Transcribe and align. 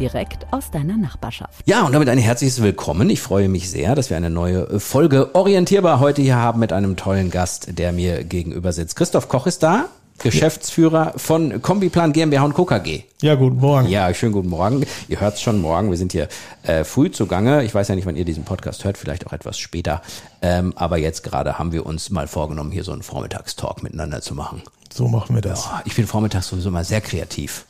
direkt 0.00 0.46
aus 0.50 0.70
deiner 0.70 0.96
Nachbarschaft. 0.96 1.62
Ja, 1.66 1.84
und 1.84 1.92
damit 1.92 2.08
ein 2.08 2.18
herzliches 2.18 2.62
Willkommen. 2.62 3.10
Ich 3.10 3.20
freue 3.20 3.48
mich 3.48 3.70
sehr, 3.70 3.94
dass 3.94 4.08
wir 4.08 4.16
eine 4.16 4.30
neue 4.30 4.80
Folge 4.80 5.34
Orientierbar 5.34 6.00
heute 6.00 6.22
hier 6.22 6.36
haben 6.36 6.58
mit 6.58 6.72
einem 6.72 6.96
tollen 6.96 7.30
Gast, 7.30 7.78
der 7.78 7.92
mir 7.92 8.24
gegenüber 8.24 8.72
sitzt. 8.72 8.96
Christoph 8.96 9.28
Koch 9.28 9.46
ist 9.46 9.62
da. 9.62 9.86
Geschäftsführer 10.22 11.14
von 11.16 11.62
Kombiplan 11.62 12.12
GmbH 12.12 12.44
und 12.44 12.52
Co. 12.52 12.66
KG. 12.66 13.04
Ja, 13.22 13.36
guten 13.36 13.56
Morgen. 13.56 13.88
Ja, 13.88 14.12
schönen 14.12 14.32
guten 14.32 14.50
Morgen. 14.50 14.84
Ihr 15.08 15.18
hört 15.18 15.34
es 15.34 15.40
schon 15.40 15.60
morgen. 15.62 15.88
Wir 15.88 15.96
sind 15.96 16.12
hier 16.12 16.28
äh, 16.62 16.84
früh 16.84 17.10
zugange. 17.10 17.64
Ich 17.64 17.74
weiß 17.74 17.88
ja 17.88 17.94
nicht, 17.94 18.06
wann 18.06 18.16
ihr 18.16 18.26
diesen 18.26 18.44
Podcast 18.44 18.84
hört, 18.84 18.98
vielleicht 18.98 19.26
auch 19.26 19.32
etwas 19.32 19.58
später. 19.58 20.02
Ähm, 20.42 20.74
aber 20.76 20.98
jetzt 20.98 21.22
gerade 21.22 21.58
haben 21.58 21.72
wir 21.72 21.86
uns 21.86 22.10
mal 22.10 22.26
vorgenommen, 22.26 22.70
hier 22.70 22.84
so 22.84 22.92
einen 22.92 23.02
Vormittagstalk 23.02 23.82
miteinander 23.82 24.20
zu 24.20 24.34
machen. 24.34 24.62
So 24.92 25.08
machen 25.08 25.34
wir 25.34 25.42
das. 25.42 25.64
Ja, 25.64 25.82
ich 25.86 25.96
bin 25.96 26.06
vormittags 26.06 26.48
sowieso 26.48 26.70
mal 26.70 26.84
sehr 26.84 27.00
kreativ. 27.00 27.64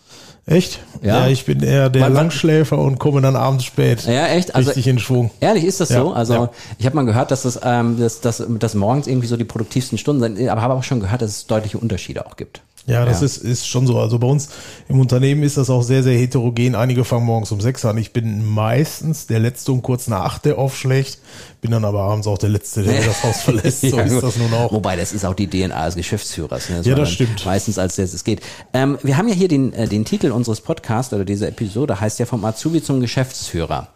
Echt? 0.46 0.80
Ja. 1.02 1.20
ja, 1.20 1.28
ich 1.28 1.44
bin 1.44 1.62
eher 1.62 1.90
der 1.90 2.08
Langschläfer 2.08 2.78
und 2.78 2.98
komme 2.98 3.20
dann 3.20 3.36
abends 3.36 3.64
spät. 3.64 4.04
Ja, 4.04 4.26
echt? 4.26 4.54
Also, 4.54 4.70
richtig 4.70 4.88
in 4.88 4.98
Schwung. 4.98 5.30
Ehrlich, 5.40 5.64
ist 5.64 5.80
das 5.80 5.90
ja, 5.90 6.00
so? 6.00 6.12
Also 6.12 6.34
ja. 6.34 6.50
ich 6.78 6.86
habe 6.86 6.96
mal 6.96 7.04
gehört, 7.04 7.30
dass 7.30 7.42
das, 7.42 7.60
ähm, 7.62 7.98
dass, 7.98 8.20
dass, 8.20 8.42
dass 8.46 8.74
morgens 8.74 9.06
irgendwie 9.06 9.28
so 9.28 9.36
die 9.36 9.44
produktivsten 9.44 9.98
Stunden 9.98 10.36
sind, 10.36 10.48
aber 10.48 10.62
habe 10.62 10.74
auch 10.74 10.82
schon 10.82 11.00
gehört, 11.00 11.22
dass 11.22 11.30
es 11.30 11.46
deutliche 11.46 11.78
Unterschiede 11.78 12.26
auch 12.26 12.36
gibt. 12.36 12.62
Ja, 12.86 13.04
das 13.04 13.20
ja. 13.20 13.26
Ist, 13.26 13.38
ist 13.38 13.68
schon 13.68 13.86
so. 13.86 13.98
Also 13.98 14.18
bei 14.18 14.26
uns 14.26 14.48
im 14.88 14.98
Unternehmen 15.00 15.42
ist 15.42 15.56
das 15.56 15.70
auch 15.70 15.82
sehr, 15.82 16.02
sehr 16.02 16.18
heterogen. 16.18 16.74
Einige 16.74 17.04
fangen 17.04 17.26
morgens 17.26 17.52
um 17.52 17.60
sechs 17.60 17.84
an. 17.84 17.98
Ich 17.98 18.12
bin 18.12 18.44
meistens 18.44 19.26
der 19.26 19.38
Letzte 19.38 19.72
um 19.72 19.82
kurz 19.82 20.08
nach 20.08 20.24
acht, 20.24 20.44
der 20.44 20.58
aufschlägt. 20.58 21.18
Bin 21.60 21.70
dann 21.70 21.84
aber 21.84 22.00
abends 22.02 22.26
auch 22.26 22.38
der 22.38 22.48
Letzte, 22.48 22.82
der 22.82 23.02
das 23.02 23.22
Haus 23.22 23.42
verlässt. 23.42 23.82
So 23.82 23.98
ja, 23.98 24.02
ist 24.02 24.22
das 24.22 24.36
nun 24.36 24.52
auch. 24.54 24.72
Wobei, 24.72 24.96
das 24.96 25.12
ist 25.12 25.24
auch 25.24 25.34
die 25.34 25.48
DNA 25.48 25.86
des 25.86 25.96
Geschäftsführers. 25.96 26.68
Ne? 26.70 26.78
Das 26.78 26.86
ja, 26.86 26.94
das 26.94 27.10
stimmt. 27.10 27.44
Meistens 27.44 27.78
als 27.78 27.98
es 27.98 28.24
geht. 28.24 28.40
Ähm, 28.72 28.98
wir 29.02 29.16
haben 29.16 29.28
ja 29.28 29.34
hier 29.34 29.48
den, 29.48 29.72
äh, 29.72 29.86
den 29.86 30.04
Titel 30.04 30.32
unseres 30.32 30.60
Podcasts 30.60 31.12
oder 31.12 31.24
dieser 31.24 31.48
Episode 31.48 32.00
heißt 32.00 32.18
ja 32.18 32.26
vom 32.26 32.44
Azubi 32.44 32.82
zum 32.82 33.00
Geschäftsführer. 33.00 33.88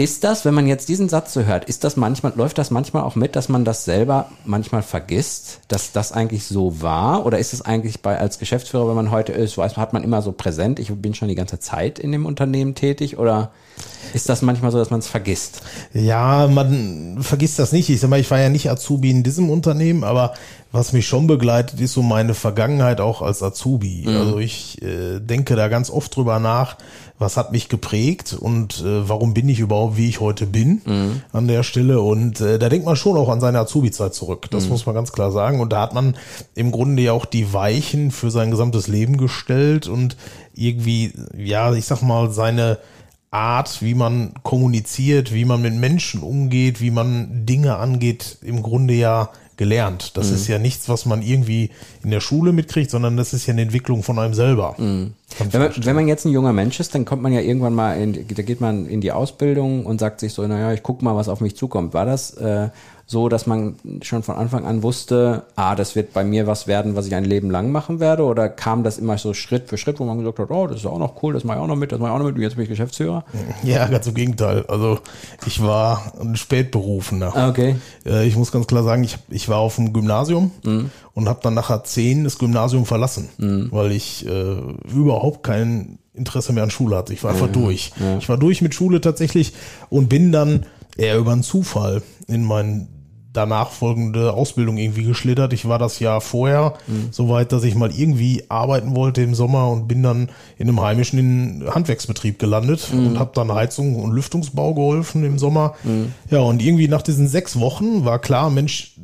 Ist 0.00 0.24
das, 0.24 0.46
wenn 0.46 0.54
man 0.54 0.66
jetzt 0.66 0.88
diesen 0.88 1.10
Satz 1.10 1.34
so 1.34 1.42
hört, 1.42 1.66
ist 1.66 1.84
das 1.84 1.98
manchmal, 1.98 2.32
läuft 2.34 2.56
das 2.56 2.70
manchmal 2.70 3.02
auch 3.02 3.16
mit, 3.16 3.36
dass 3.36 3.50
man 3.50 3.66
das 3.66 3.84
selber 3.84 4.30
manchmal 4.46 4.80
vergisst, 4.80 5.60
dass 5.68 5.92
das 5.92 6.12
eigentlich 6.12 6.46
so 6.46 6.80
war? 6.80 7.26
Oder 7.26 7.38
ist 7.38 7.52
es 7.52 7.60
eigentlich 7.60 8.00
bei, 8.00 8.18
als 8.18 8.38
Geschäftsführer, 8.38 8.88
wenn 8.88 8.94
man 8.94 9.10
heute 9.10 9.32
ist, 9.32 9.58
weiß, 9.58 9.76
hat 9.76 9.92
man 9.92 10.02
immer 10.02 10.22
so 10.22 10.32
präsent, 10.32 10.78
ich 10.78 10.90
bin 10.90 11.12
schon 11.12 11.28
die 11.28 11.34
ganze 11.34 11.58
Zeit 11.58 11.98
in 11.98 12.12
dem 12.12 12.24
Unternehmen 12.24 12.74
tätig? 12.74 13.18
Oder 13.18 13.50
ist 14.14 14.30
das 14.30 14.40
manchmal 14.40 14.70
so, 14.70 14.78
dass 14.78 14.88
man 14.88 15.00
es 15.00 15.06
vergisst? 15.06 15.60
Ja, 15.92 16.48
man 16.48 17.18
vergisst 17.20 17.58
das 17.58 17.70
nicht. 17.72 17.90
Ich 17.90 18.00
sag 18.00 18.08
mal, 18.08 18.18
ich 18.18 18.30
war 18.30 18.40
ja 18.40 18.48
nicht 18.48 18.70
Azubi 18.70 19.10
in 19.10 19.22
diesem 19.22 19.50
Unternehmen, 19.50 20.02
aber 20.02 20.32
was 20.72 20.94
mich 20.94 21.06
schon 21.06 21.26
begleitet, 21.26 21.78
ist 21.78 21.92
so 21.92 22.00
meine 22.00 22.32
Vergangenheit 22.32 23.02
auch 23.02 23.20
als 23.20 23.42
Azubi. 23.42 24.04
Mhm. 24.06 24.16
Also 24.16 24.38
ich 24.38 24.80
äh, 24.80 25.20
denke 25.20 25.56
da 25.56 25.68
ganz 25.68 25.90
oft 25.90 26.16
drüber 26.16 26.38
nach, 26.38 26.78
was 27.20 27.36
hat 27.36 27.52
mich 27.52 27.68
geprägt 27.68 28.32
und 28.32 28.80
äh, 28.80 29.06
warum 29.08 29.34
bin 29.34 29.48
ich 29.50 29.60
überhaupt, 29.60 29.98
wie 29.98 30.08
ich 30.08 30.20
heute 30.20 30.46
bin 30.46 30.80
mhm. 30.86 31.22
an 31.32 31.46
der 31.48 31.62
Stelle. 31.62 32.00
Und 32.00 32.40
äh, 32.40 32.58
da 32.58 32.70
denkt 32.70 32.86
man 32.86 32.96
schon 32.96 33.18
auch 33.18 33.28
an 33.28 33.40
seine 33.40 33.58
Azubi-Zeit 33.60 34.14
zurück. 34.14 34.46
Das 34.50 34.64
mhm. 34.64 34.70
muss 34.70 34.86
man 34.86 34.94
ganz 34.94 35.12
klar 35.12 35.30
sagen. 35.30 35.60
Und 35.60 35.70
da 35.70 35.82
hat 35.82 35.92
man 35.92 36.16
im 36.54 36.72
Grunde 36.72 37.02
ja 37.02 37.12
auch 37.12 37.26
die 37.26 37.52
Weichen 37.52 38.10
für 38.10 38.30
sein 38.30 38.50
gesamtes 38.50 38.88
Leben 38.88 39.18
gestellt 39.18 39.86
und 39.86 40.16
irgendwie, 40.54 41.12
ja, 41.36 41.72
ich 41.74 41.84
sag 41.84 42.00
mal, 42.00 42.30
seine 42.30 42.78
Art, 43.30 43.80
wie 43.80 43.94
man 43.94 44.34
kommuniziert, 44.42 45.32
wie 45.32 45.44
man 45.44 45.62
mit 45.62 45.74
Menschen 45.74 46.22
umgeht, 46.22 46.80
wie 46.80 46.90
man 46.90 47.46
Dinge 47.46 47.76
angeht, 47.76 48.38
im 48.42 48.62
Grunde 48.62 48.94
ja 48.94 49.30
gelernt. 49.60 50.16
Das 50.16 50.30
mhm. 50.30 50.34
ist 50.36 50.48
ja 50.48 50.58
nichts, 50.58 50.88
was 50.88 51.04
man 51.04 51.20
irgendwie 51.20 51.68
in 52.02 52.10
der 52.10 52.20
Schule 52.20 52.52
mitkriegt, 52.52 52.90
sondern 52.90 53.18
das 53.18 53.34
ist 53.34 53.46
ja 53.46 53.52
eine 53.52 53.60
Entwicklung 53.60 54.02
von 54.02 54.18
einem 54.18 54.32
selber. 54.32 54.74
Mhm. 54.78 55.12
Wenn 55.50 55.60
man, 55.60 55.72
wenn 55.84 55.96
man 55.96 56.08
jetzt 56.08 56.24
ein 56.24 56.32
junger 56.32 56.54
Mensch 56.54 56.80
ist, 56.80 56.94
dann 56.94 57.04
kommt 57.04 57.20
man 57.22 57.32
ja 57.32 57.40
irgendwann 57.40 57.74
mal, 57.74 57.92
in, 58.00 58.26
da 58.26 58.42
geht 58.42 58.62
man 58.62 58.86
in 58.86 59.02
die 59.02 59.12
Ausbildung 59.12 59.84
und 59.84 60.00
sagt 60.00 60.20
sich 60.20 60.32
so, 60.32 60.46
naja, 60.46 60.72
ich 60.72 60.82
guck 60.82 61.02
mal, 61.02 61.14
was 61.14 61.28
auf 61.28 61.42
mich 61.42 61.56
zukommt. 61.56 61.92
War 61.92 62.06
das 62.06 62.32
äh, 62.38 62.70
so, 63.10 63.28
dass 63.28 63.48
man 63.48 63.74
schon 64.02 64.22
von 64.22 64.36
Anfang 64.36 64.64
an 64.64 64.84
wusste, 64.84 65.42
ah, 65.56 65.74
das 65.74 65.96
wird 65.96 66.12
bei 66.12 66.22
mir 66.22 66.46
was 66.46 66.68
werden, 66.68 66.94
was 66.94 67.08
ich 67.08 67.14
ein 67.16 67.24
Leben 67.24 67.50
lang 67.50 67.72
machen 67.72 67.98
werde? 67.98 68.22
Oder 68.22 68.48
kam 68.48 68.84
das 68.84 68.98
immer 68.98 69.18
so 69.18 69.34
Schritt 69.34 69.68
für 69.68 69.78
Schritt, 69.78 69.98
wo 69.98 70.04
man 70.04 70.18
gesagt 70.18 70.38
hat, 70.38 70.50
oh, 70.52 70.68
das 70.68 70.76
ist 70.76 70.86
auch 70.86 71.00
noch 71.00 71.20
cool, 71.20 71.32
das 71.34 71.42
mache 71.42 71.56
ich 71.56 71.62
auch 71.64 71.66
noch 71.66 71.74
mit, 71.74 71.90
das 71.90 71.98
mache 71.98 72.10
ich 72.10 72.14
auch 72.14 72.18
noch 72.20 72.26
mit, 72.26 72.36
und 72.36 72.42
jetzt 72.42 72.54
bin 72.54 72.62
ich 72.62 72.68
Geschäftsführer? 72.68 73.24
Ja, 73.64 73.88
ganz 73.88 74.06
im 74.06 74.14
Gegenteil. 74.14 74.64
Also 74.68 75.00
ich 75.44 75.60
war 75.60 76.12
ein 76.20 76.36
Spätberufener. 76.36 77.34
Ah, 77.34 77.48
okay. 77.48 77.74
Äh, 78.06 78.28
ich 78.28 78.36
muss 78.36 78.52
ganz 78.52 78.68
klar 78.68 78.84
sagen, 78.84 79.02
ich, 79.02 79.18
ich 79.28 79.48
war 79.48 79.58
auf 79.58 79.74
dem 79.74 79.92
Gymnasium 79.92 80.52
mhm. 80.62 80.92
und 81.12 81.28
habe 81.28 81.40
dann 81.42 81.54
nachher 81.54 81.82
zehn 81.82 82.22
das 82.22 82.38
Gymnasium 82.38 82.86
verlassen, 82.86 83.28
mhm. 83.38 83.70
weil 83.72 83.90
ich 83.90 84.24
äh, 84.24 84.56
überhaupt 84.88 85.42
kein 85.42 85.98
Interesse 86.14 86.52
mehr 86.52 86.62
an 86.62 86.70
Schule 86.70 86.94
hatte. 86.94 87.12
Ich 87.12 87.24
war 87.24 87.32
einfach 87.32 87.48
ja, 87.48 87.52
durch. 87.52 87.90
Ja. 87.98 88.18
Ich 88.18 88.28
war 88.28 88.36
durch 88.36 88.62
mit 88.62 88.72
Schule 88.72 89.00
tatsächlich 89.00 89.52
und 89.88 90.08
bin 90.08 90.30
dann 90.30 90.66
eher 90.96 91.18
über 91.18 91.32
einen 91.32 91.42
Zufall 91.42 92.02
in 92.28 92.44
meinen 92.44 92.99
danach 93.32 93.70
folgende 93.70 94.32
Ausbildung 94.32 94.76
irgendwie 94.76 95.04
geschlittert. 95.04 95.52
Ich 95.52 95.68
war 95.68 95.78
das 95.78 96.00
Jahr 96.00 96.20
vorher 96.20 96.74
mhm. 96.86 97.08
so 97.10 97.28
weit, 97.28 97.52
dass 97.52 97.64
ich 97.64 97.74
mal 97.74 97.92
irgendwie 97.92 98.44
arbeiten 98.48 98.96
wollte 98.96 99.22
im 99.22 99.34
Sommer 99.34 99.68
und 99.68 99.86
bin 99.86 100.02
dann 100.02 100.30
in 100.58 100.68
einem 100.68 100.80
heimischen 100.80 101.64
Handwerksbetrieb 101.70 102.38
gelandet 102.38 102.88
mhm. 102.92 103.06
und 103.06 103.18
habe 103.18 103.30
dann 103.34 103.52
Heizung 103.52 103.96
und 103.96 104.12
Lüftungsbau 104.12 104.74
geholfen 104.74 105.24
im 105.24 105.38
Sommer. 105.38 105.74
Mhm. 105.84 106.12
Ja, 106.30 106.40
und 106.40 106.62
irgendwie 106.62 106.88
nach 106.88 107.02
diesen 107.02 107.28
sechs 107.28 107.58
Wochen 107.60 108.04
war 108.04 108.18
klar, 108.18 108.50
Mensch, 108.50 108.96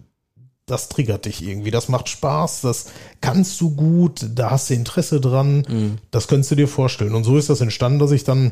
das 0.66 0.88
triggert 0.88 1.26
dich 1.26 1.46
irgendwie, 1.46 1.70
das 1.70 1.88
macht 1.88 2.08
Spaß, 2.08 2.62
das 2.62 2.86
kannst 3.20 3.60
du 3.60 3.70
gut, 3.70 4.26
da 4.34 4.50
hast 4.50 4.68
du 4.68 4.74
Interesse 4.74 5.20
dran, 5.20 5.64
mhm. 5.68 5.98
das 6.10 6.26
könntest 6.26 6.50
du 6.50 6.56
dir 6.56 6.66
vorstellen. 6.66 7.14
Und 7.14 7.22
so 7.22 7.38
ist 7.38 7.48
das 7.48 7.60
entstanden, 7.60 8.00
dass 8.00 8.10
ich 8.10 8.24
dann 8.24 8.50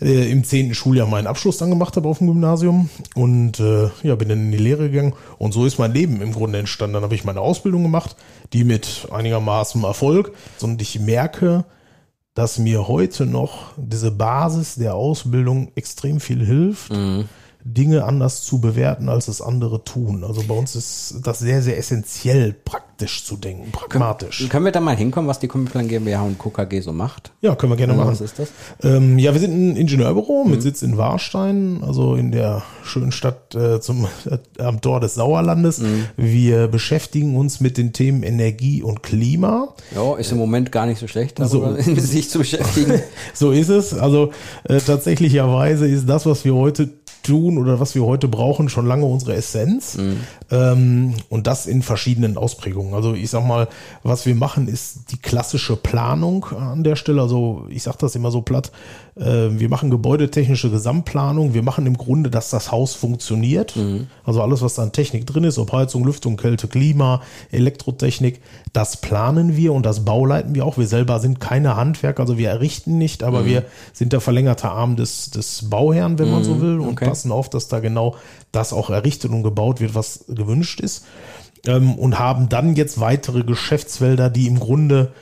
äh, 0.00 0.30
im 0.30 0.44
zehnten 0.44 0.74
Schuljahr 0.74 1.08
meinen 1.08 1.26
Abschluss 1.26 1.58
dann 1.58 1.70
gemacht 1.70 1.96
habe 1.96 2.08
auf 2.08 2.18
dem 2.18 2.28
Gymnasium 2.28 2.90
und 3.16 3.58
äh, 3.58 3.90
ja, 4.04 4.14
bin 4.14 4.28
dann 4.28 4.38
in 4.38 4.52
die 4.52 4.58
Lehre 4.58 4.88
gegangen 4.88 5.14
und 5.38 5.50
so 5.50 5.66
ist 5.66 5.78
mein 5.78 5.92
Leben 5.92 6.22
im 6.22 6.32
Grunde 6.32 6.60
entstanden. 6.60 6.94
Dann 6.94 7.02
habe 7.02 7.16
ich 7.16 7.24
meine 7.24 7.40
Ausbildung 7.40 7.82
gemacht, 7.82 8.14
die 8.52 8.62
mit 8.62 9.08
einigermaßen 9.10 9.82
Erfolg 9.82 10.32
und 10.60 10.80
ich 10.80 11.00
merke, 11.00 11.64
dass 12.34 12.60
mir 12.60 12.86
heute 12.86 13.26
noch 13.26 13.72
diese 13.76 14.12
Basis 14.12 14.76
der 14.76 14.94
Ausbildung 14.94 15.72
extrem 15.74 16.20
viel 16.20 16.46
hilft. 16.46 16.92
Mhm 16.92 17.28
Dinge 17.74 18.04
anders 18.04 18.42
zu 18.42 18.60
bewerten, 18.60 19.08
als 19.08 19.28
es 19.28 19.42
andere 19.42 19.84
tun. 19.84 20.24
Also 20.24 20.42
bei 20.48 20.54
uns 20.54 20.74
ist 20.74 21.16
das 21.22 21.38
sehr, 21.38 21.62
sehr 21.62 21.76
essentiell, 21.76 22.54
praktisch 22.64 23.24
zu 23.24 23.36
denken, 23.36 23.70
pragmatisch. 23.70 24.38
Können, 24.38 24.50
können 24.50 24.64
wir 24.64 24.72
da 24.72 24.80
mal 24.80 24.96
hinkommen, 24.96 25.28
was 25.28 25.38
die 25.38 25.48
Kombiplan 25.48 25.86
GmbH 25.86 26.22
und 26.22 26.38
KKG 26.38 26.80
so 26.80 26.92
macht? 26.92 27.32
Ja, 27.42 27.54
können 27.54 27.72
wir 27.72 27.76
gerne 27.76 27.92
machen. 27.92 28.10
Was 28.10 28.20
ist 28.22 28.38
das? 28.38 28.48
Ähm, 28.82 29.18
ja, 29.18 29.34
wir 29.34 29.40
sind 29.40 29.52
ein 29.52 29.76
Ingenieurbüro 29.76 30.44
mhm. 30.44 30.50
mit 30.50 30.62
Sitz 30.62 30.82
in 30.82 30.96
Warstein, 30.96 31.82
also 31.82 32.14
in 32.14 32.32
der 32.32 32.62
schönen 32.84 33.12
Stadt 33.12 33.54
äh, 33.54 33.80
zum, 33.80 34.06
äh, 34.24 34.38
am 34.62 34.80
Tor 34.80 35.00
des 35.00 35.14
Sauerlandes. 35.14 35.78
Mhm. 35.78 36.06
Wir 36.16 36.68
beschäftigen 36.68 37.36
uns 37.36 37.60
mit 37.60 37.76
den 37.76 37.92
Themen 37.92 38.22
Energie 38.22 38.82
und 38.82 39.02
Klima. 39.02 39.74
Ja, 39.94 40.16
ist 40.16 40.32
im 40.32 40.38
Moment 40.38 40.72
gar 40.72 40.86
nicht 40.86 40.98
so 40.98 41.06
schlecht, 41.06 41.38
so, 41.38 41.76
sich 41.96 42.30
zu 42.30 42.38
beschäftigen. 42.38 43.02
so 43.34 43.52
ist 43.52 43.68
es. 43.68 43.92
Also 43.94 44.32
äh, 44.64 44.80
tatsächlicherweise 44.80 45.86
ist 45.86 46.08
das, 46.08 46.24
was 46.24 46.44
wir 46.44 46.54
heute 46.54 46.97
tun 47.28 47.58
oder 47.58 47.78
was 47.78 47.94
wir 47.94 48.04
heute 48.04 48.26
brauchen, 48.26 48.68
schon 48.68 48.86
lange 48.86 49.04
unsere 49.04 49.34
Essenz. 49.34 49.98
Mhm. 49.98 50.20
Ähm, 50.50 51.14
und 51.28 51.46
das 51.46 51.66
in 51.66 51.82
verschiedenen 51.82 52.36
Ausprägungen. 52.36 52.94
Also 52.94 53.14
ich 53.14 53.30
sag 53.30 53.46
mal, 53.46 53.68
was 54.02 54.26
wir 54.26 54.34
machen, 54.34 54.66
ist 54.66 55.12
die 55.12 55.18
klassische 55.18 55.76
Planung 55.76 56.46
an 56.46 56.84
der 56.84 56.96
Stelle. 56.96 57.20
Also 57.20 57.66
ich 57.68 57.82
sag 57.82 57.98
das 57.98 58.14
immer 58.14 58.30
so 58.30 58.40
platt. 58.40 58.72
Äh, 59.16 59.50
wir 59.58 59.68
machen 59.68 59.90
gebäudetechnische 59.90 60.70
Gesamtplanung. 60.70 61.54
Wir 61.54 61.62
machen 61.62 61.86
im 61.86 61.98
Grunde, 61.98 62.30
dass 62.30 62.50
das 62.50 62.72
Haus 62.72 62.94
funktioniert. 62.94 63.76
Mhm. 63.76 64.06
Also 64.24 64.42
alles, 64.42 64.62
was 64.62 64.74
da 64.74 64.82
an 64.82 64.92
Technik 64.92 65.26
drin 65.26 65.44
ist, 65.44 65.58
ob 65.58 65.72
Heizung, 65.72 66.04
Lüftung, 66.04 66.36
Kälte, 66.36 66.66
Klima, 66.68 67.20
Elektrotechnik, 67.50 68.40
das 68.72 69.00
planen 69.00 69.56
wir 69.56 69.72
und 69.72 69.84
das 69.84 70.04
bauleiten 70.04 70.54
wir 70.54 70.64
auch. 70.64 70.78
Wir 70.78 70.86
selber 70.86 71.20
sind 71.20 71.40
keine 71.40 71.76
Handwerker, 71.76 72.20
also 72.20 72.38
wir 72.38 72.48
errichten 72.48 72.98
nicht, 72.98 73.22
aber 73.22 73.40
mhm. 73.40 73.46
wir 73.46 73.64
sind 73.92 74.12
der 74.12 74.20
verlängerte 74.20 74.70
Arm 74.70 74.96
des, 74.96 75.30
des 75.30 75.68
Bauherrn, 75.68 76.18
wenn 76.18 76.30
man 76.30 76.44
so 76.44 76.54
mhm. 76.54 76.60
will, 76.60 76.80
und 76.80 76.96
passen 77.18 77.32
auf, 77.32 77.50
dass 77.50 77.68
da 77.68 77.80
genau 77.80 78.16
das 78.52 78.72
auch 78.72 78.90
errichtet 78.90 79.32
und 79.32 79.42
gebaut 79.42 79.80
wird, 79.80 79.94
was 79.94 80.24
gewünscht 80.28 80.80
ist. 80.80 81.04
Ähm, 81.66 81.94
und 81.98 82.18
haben 82.18 82.48
dann 82.48 82.76
jetzt 82.76 83.00
weitere 83.00 83.42
Geschäftsfelder, 83.42 84.30
die 84.30 84.46
im 84.46 84.60
Grunde 84.60 85.12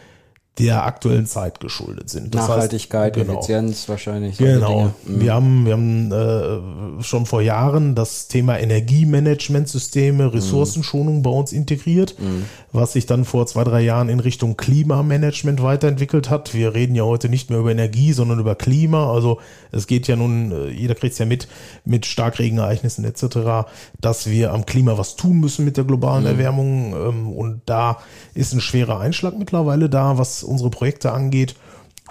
der 0.59 0.87
aktuellen 0.87 1.27
Zeit 1.27 1.61
geschuldet 1.61 2.09
sind. 2.09 2.35
Das 2.35 2.49
Nachhaltigkeit, 2.49 3.15
heißt, 3.15 3.27
genau, 3.27 3.39
Effizienz 3.39 3.89
wahrscheinlich. 3.91 4.39
Genau. 4.39 4.93
Mhm. 5.05 5.21
Wir 5.21 5.35
haben, 5.35 5.67
wir 5.67 5.73
haben 5.75 6.13
äh, 6.13 7.03
schon 7.03 7.27
vor 7.27 7.43
Jahren 7.43 7.95
das 7.95 8.29
Thema 8.29 8.59
Energiemanagementsysteme, 8.59 10.33
Ressourcenschonung 10.33 11.23
bei 11.23 11.29
uns 11.29 11.53
integriert, 11.53 12.17
mhm. 12.19 12.45
was 12.73 12.95
sich 12.95 13.05
dann 13.05 13.27
vor 13.27 13.47
zwei, 13.47 13.65
drei 13.65 13.83
Jahren 13.83 14.09
in 14.09 14.19
Richtung 14.19 14.57
Klimamanagement 14.57 15.63
weiterentwickelt 15.63 16.31
hat. 16.31 16.55
Wir 16.55 16.73
reden 16.73 16.95
ja 16.95 17.05
heute 17.05 17.29
nicht 17.29 17.51
mehr 17.51 17.59
über 17.59 17.71
Energie, 17.71 18.15
sondern 18.15 18.39
über 18.39 18.55
Klima. 18.55 19.13
Also 19.13 19.39
es 19.73 19.87
geht 19.87 20.09
ja 20.09 20.17
nun, 20.17 20.53
äh, 20.53 20.69
jeder 20.71 20.95
kriegt 20.95 21.13
es 21.13 21.19
ja 21.19 21.27
mit, 21.27 21.49
mit 21.85 22.07
Starkregenereignissen 22.07 23.05
etc., 23.05 23.69
dass 24.01 24.31
wir 24.31 24.55
am 24.55 24.65
Klima 24.65 24.97
was 24.97 25.17
tun 25.17 25.39
müssen 25.39 25.67
mit 25.67 25.77
der 25.77 25.85
globalen 25.85 26.23
mhm. 26.23 26.31
Erwärmung. 26.31 26.95
Ähm, 26.95 27.29
und 27.29 27.61
da 27.67 27.99
ist 28.33 28.55
ein 28.55 28.63
schwerer 28.63 29.01
Einschlag 29.01 29.39
mittlerweile 29.39 29.91
da, 29.91 30.17
was 30.17 30.46
unsere 30.47 30.71
Projekte 30.71 31.13
angeht. 31.13 31.57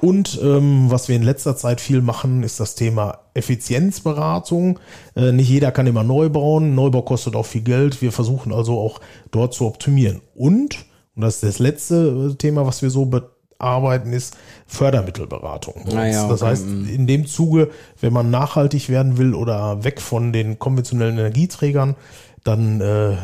Und 0.02 0.40
ähm, 0.44 0.92
was 0.92 1.08
wir 1.08 1.16
in 1.16 1.24
letzter 1.24 1.56
Zeit 1.56 1.80
viel 1.80 2.02
machen, 2.02 2.44
ist 2.44 2.60
das 2.60 2.76
Thema 2.76 3.20
Effizienzberatung. 3.34 4.80
Äh, 5.16 5.32
nicht 5.32 5.50
jeder 5.50 5.72
kann 5.72 5.88
immer 5.88 6.04
neu 6.04 6.30
bauen. 6.30 6.76
Neubau 6.76 7.02
kostet 7.02 7.36
auch 7.36 7.46
viel 7.46 7.62
Geld. 7.62 8.02
Wir 8.02 8.12
versuchen 8.12 8.54
also 8.54 8.80
auch 8.80 9.00
dort 9.32 9.54
zu 9.54 9.66
optimieren. 9.66 10.22
Und, 10.36 10.86
und 11.16 11.22
das 11.22 11.36
ist 11.36 11.44
das 11.44 11.60
letzte 11.60 12.32
äh, 12.32 12.36
Thema, 12.36 12.66
was 12.68 12.82
wir 12.82 12.90
so 12.90 13.06
bearbeiten, 13.06 14.12
ist 14.12 14.36
Fördermittelberatung. 14.68 15.86
Naja, 15.88 16.28
das 16.28 16.42
heißt, 16.42 16.66
in 16.66 17.08
dem 17.08 17.26
Zuge, 17.26 17.70
wenn 18.02 18.12
man 18.12 18.30
nachhaltig 18.30 18.90
werden 18.90 19.18
will 19.18 19.34
oder 19.34 19.86
weg 19.86 20.02
von 20.02 20.34
den 20.34 20.60
konventionellen 20.60 21.18
Energieträgern, 21.18 21.96
dann 22.44 22.82
äh, 22.82 23.16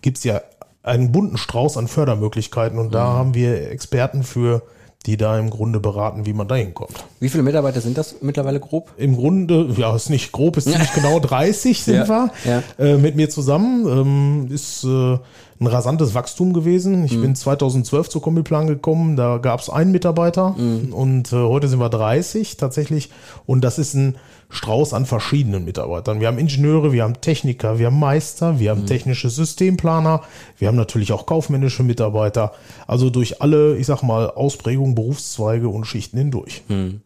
gibt 0.00 0.18
es 0.18 0.24
ja 0.24 0.40
einen 0.82 1.12
bunten 1.12 1.36
Strauß 1.36 1.76
an 1.76 1.88
Fördermöglichkeiten 1.88 2.78
und 2.78 2.94
da 2.94 3.10
mhm. 3.10 3.16
haben 3.16 3.34
wir 3.34 3.70
Experten 3.70 4.22
für, 4.22 4.62
die 5.06 5.16
da 5.16 5.38
im 5.38 5.50
Grunde 5.50 5.80
beraten, 5.80 6.26
wie 6.26 6.32
man 6.32 6.48
da 6.48 6.54
hinkommt. 6.54 7.04
Wie 7.18 7.28
viele 7.28 7.42
Mitarbeiter 7.42 7.80
sind 7.80 7.98
das 7.98 8.16
mittlerweile 8.20 8.60
grob? 8.60 8.92
Im 8.96 9.16
Grunde, 9.16 9.68
ja, 9.76 9.94
ist 9.94 10.10
nicht 10.10 10.32
grob, 10.32 10.56
ist 10.56 10.70
ziemlich 10.70 10.92
genau 10.92 11.18
30 11.18 11.82
sind 11.84 11.94
ja, 11.94 12.08
wir 12.08 12.30
ja. 12.44 12.62
Äh, 12.78 12.98
mit 12.98 13.16
mir 13.16 13.28
zusammen. 13.28 13.86
Ähm, 13.86 14.48
ist 14.52 14.84
äh, 14.84 15.18
ein 15.62 15.66
rasantes 15.66 16.14
Wachstum 16.14 16.52
gewesen. 16.52 17.04
Ich 17.04 17.16
mhm. 17.16 17.22
bin 17.22 17.34
2012 17.36 18.08
zu 18.08 18.20
Kombiplan 18.20 18.66
gekommen, 18.66 19.16
da 19.16 19.38
gab 19.38 19.60
es 19.60 19.70
einen 19.70 19.92
Mitarbeiter 19.92 20.54
mhm. 20.58 20.92
und 20.92 21.32
äh, 21.32 21.36
heute 21.36 21.68
sind 21.68 21.78
wir 21.78 21.88
30 21.88 22.56
tatsächlich 22.56 23.10
und 23.46 23.62
das 23.62 23.78
ist 23.78 23.94
ein 23.94 24.16
Strauß 24.52 24.92
an 24.92 25.06
verschiedenen 25.06 25.64
Mitarbeitern. 25.64 26.20
Wir 26.20 26.28
haben 26.28 26.38
Ingenieure, 26.38 26.92
wir 26.92 27.04
haben 27.04 27.20
Techniker, 27.22 27.78
wir 27.78 27.86
haben 27.86 27.98
Meister, 27.98 28.60
wir 28.60 28.70
haben 28.70 28.82
mhm. 28.82 28.86
technische 28.86 29.30
Systemplaner, 29.30 30.22
wir 30.58 30.68
haben 30.68 30.76
natürlich 30.76 31.12
auch 31.12 31.24
kaufmännische 31.24 31.82
Mitarbeiter. 31.82 32.52
Also 32.86 33.08
durch 33.08 33.40
alle, 33.40 33.76
ich 33.76 33.86
sag 33.86 34.02
mal, 34.02 34.30
Ausprägungen, 34.30 34.94
Berufszweige 34.94 35.68
und 35.68 35.86
Schichten 35.86 36.18
hindurch. 36.18 36.62
Mhm. 36.68 37.00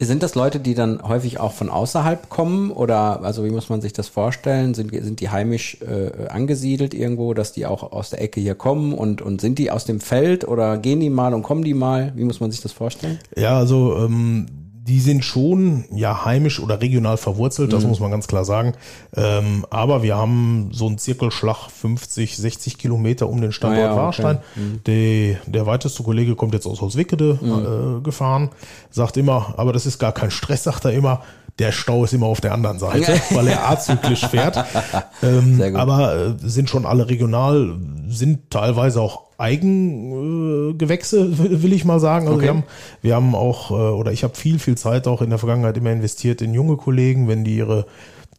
Sind 0.00 0.22
das 0.22 0.34
Leute, 0.34 0.60
die 0.60 0.74
dann 0.74 1.02
häufig 1.02 1.40
auch 1.40 1.52
von 1.52 1.70
außerhalb 1.70 2.28
kommen 2.28 2.70
oder 2.70 3.22
also 3.22 3.44
wie 3.44 3.50
muss 3.50 3.68
man 3.68 3.80
sich 3.80 3.92
das 3.92 4.08
vorstellen? 4.08 4.74
Sind, 4.74 4.92
sind 4.92 5.20
die 5.20 5.30
heimisch 5.30 5.78
äh, 5.80 6.28
angesiedelt 6.28 6.94
irgendwo, 6.94 7.34
dass 7.34 7.52
die 7.52 7.66
auch 7.66 7.92
aus 7.92 8.10
der 8.10 8.20
Ecke 8.20 8.40
hier 8.40 8.54
kommen 8.54 8.92
und, 8.92 9.22
und 9.22 9.40
sind 9.40 9.58
die 9.58 9.70
aus 9.70 9.84
dem 9.84 10.00
Feld 10.00 10.46
oder 10.46 10.78
gehen 10.78 11.00
die 11.00 11.10
mal 11.10 11.34
und 11.34 11.42
kommen 11.42 11.62
die 11.62 11.74
mal? 11.74 12.12
Wie 12.16 12.24
muss 12.24 12.38
man 12.40 12.50
sich 12.50 12.60
das 12.60 12.72
vorstellen? 12.72 13.18
Ja, 13.36 13.58
also 13.58 13.96
ähm, 13.98 14.46
die 14.88 15.00
sind 15.00 15.24
schon 15.24 15.84
ja 15.90 16.24
heimisch 16.24 16.60
oder 16.60 16.80
regional 16.80 17.18
verwurzelt, 17.18 17.72
das 17.72 17.82
mhm. 17.82 17.90
muss 17.90 18.00
man 18.00 18.10
ganz 18.10 18.26
klar 18.26 18.44
sagen. 18.44 18.72
Ähm, 19.14 19.66
aber 19.68 20.02
wir 20.02 20.16
haben 20.16 20.70
so 20.72 20.86
einen 20.86 20.96
Zirkelschlag 20.96 21.70
50, 21.70 22.36
60 22.36 22.78
Kilometer 22.78 23.28
um 23.28 23.40
den 23.40 23.52
Standort 23.52 23.86
ah, 23.86 23.90
ja, 23.90 23.96
Warstein. 23.96 24.36
Okay. 24.36 24.60
Mhm. 24.60 24.80
Die, 24.86 25.36
der 25.46 25.66
weiteste 25.66 26.02
Kollege 26.02 26.34
kommt 26.34 26.54
jetzt 26.54 26.66
aus 26.66 26.80
Holzwickede 26.80 27.38
mhm. 27.40 27.98
äh, 27.98 28.00
gefahren, 28.00 28.50
sagt 28.90 29.18
immer, 29.18 29.54
aber 29.58 29.74
das 29.74 29.84
ist 29.84 29.98
gar 29.98 30.12
kein 30.12 30.30
Stress, 30.30 30.64
sagt 30.64 30.86
er 30.86 30.92
immer. 30.92 31.22
Der 31.58 31.72
Stau 31.72 32.04
ist 32.04 32.14
immer 32.14 32.26
auf 32.26 32.40
der 32.40 32.54
anderen 32.54 32.78
Seite, 32.78 33.20
weil 33.30 33.48
er 33.48 33.68
azyklisch 33.68 34.26
fährt. 34.26 34.64
Ähm, 35.20 35.74
aber 35.74 36.14
äh, 36.14 36.34
sind 36.38 36.70
schon 36.70 36.86
alle 36.86 37.08
regional, 37.08 37.74
sind 38.08 38.50
teilweise 38.50 39.00
auch 39.00 39.27
Eigengewächse, 39.38 41.38
will 41.62 41.72
ich 41.72 41.84
mal 41.84 42.00
sagen. 42.00 42.26
Also 42.26 42.38
okay. 42.38 42.46
wir 42.46 42.50
haben, 42.50 42.64
wir 43.02 43.14
haben 43.14 43.34
auch, 43.34 43.70
äh, 43.70 43.74
oder 43.74 44.12
ich 44.12 44.24
habe 44.24 44.34
viel, 44.34 44.58
viel 44.58 44.76
Zeit 44.76 45.06
auch 45.06 45.22
in 45.22 45.30
der 45.30 45.38
Vergangenheit 45.38 45.76
immer 45.76 45.92
investiert 45.92 46.42
in 46.42 46.52
junge 46.52 46.76
Kollegen, 46.76 47.28
wenn 47.28 47.44
die 47.44 47.56
ihre 47.56 47.86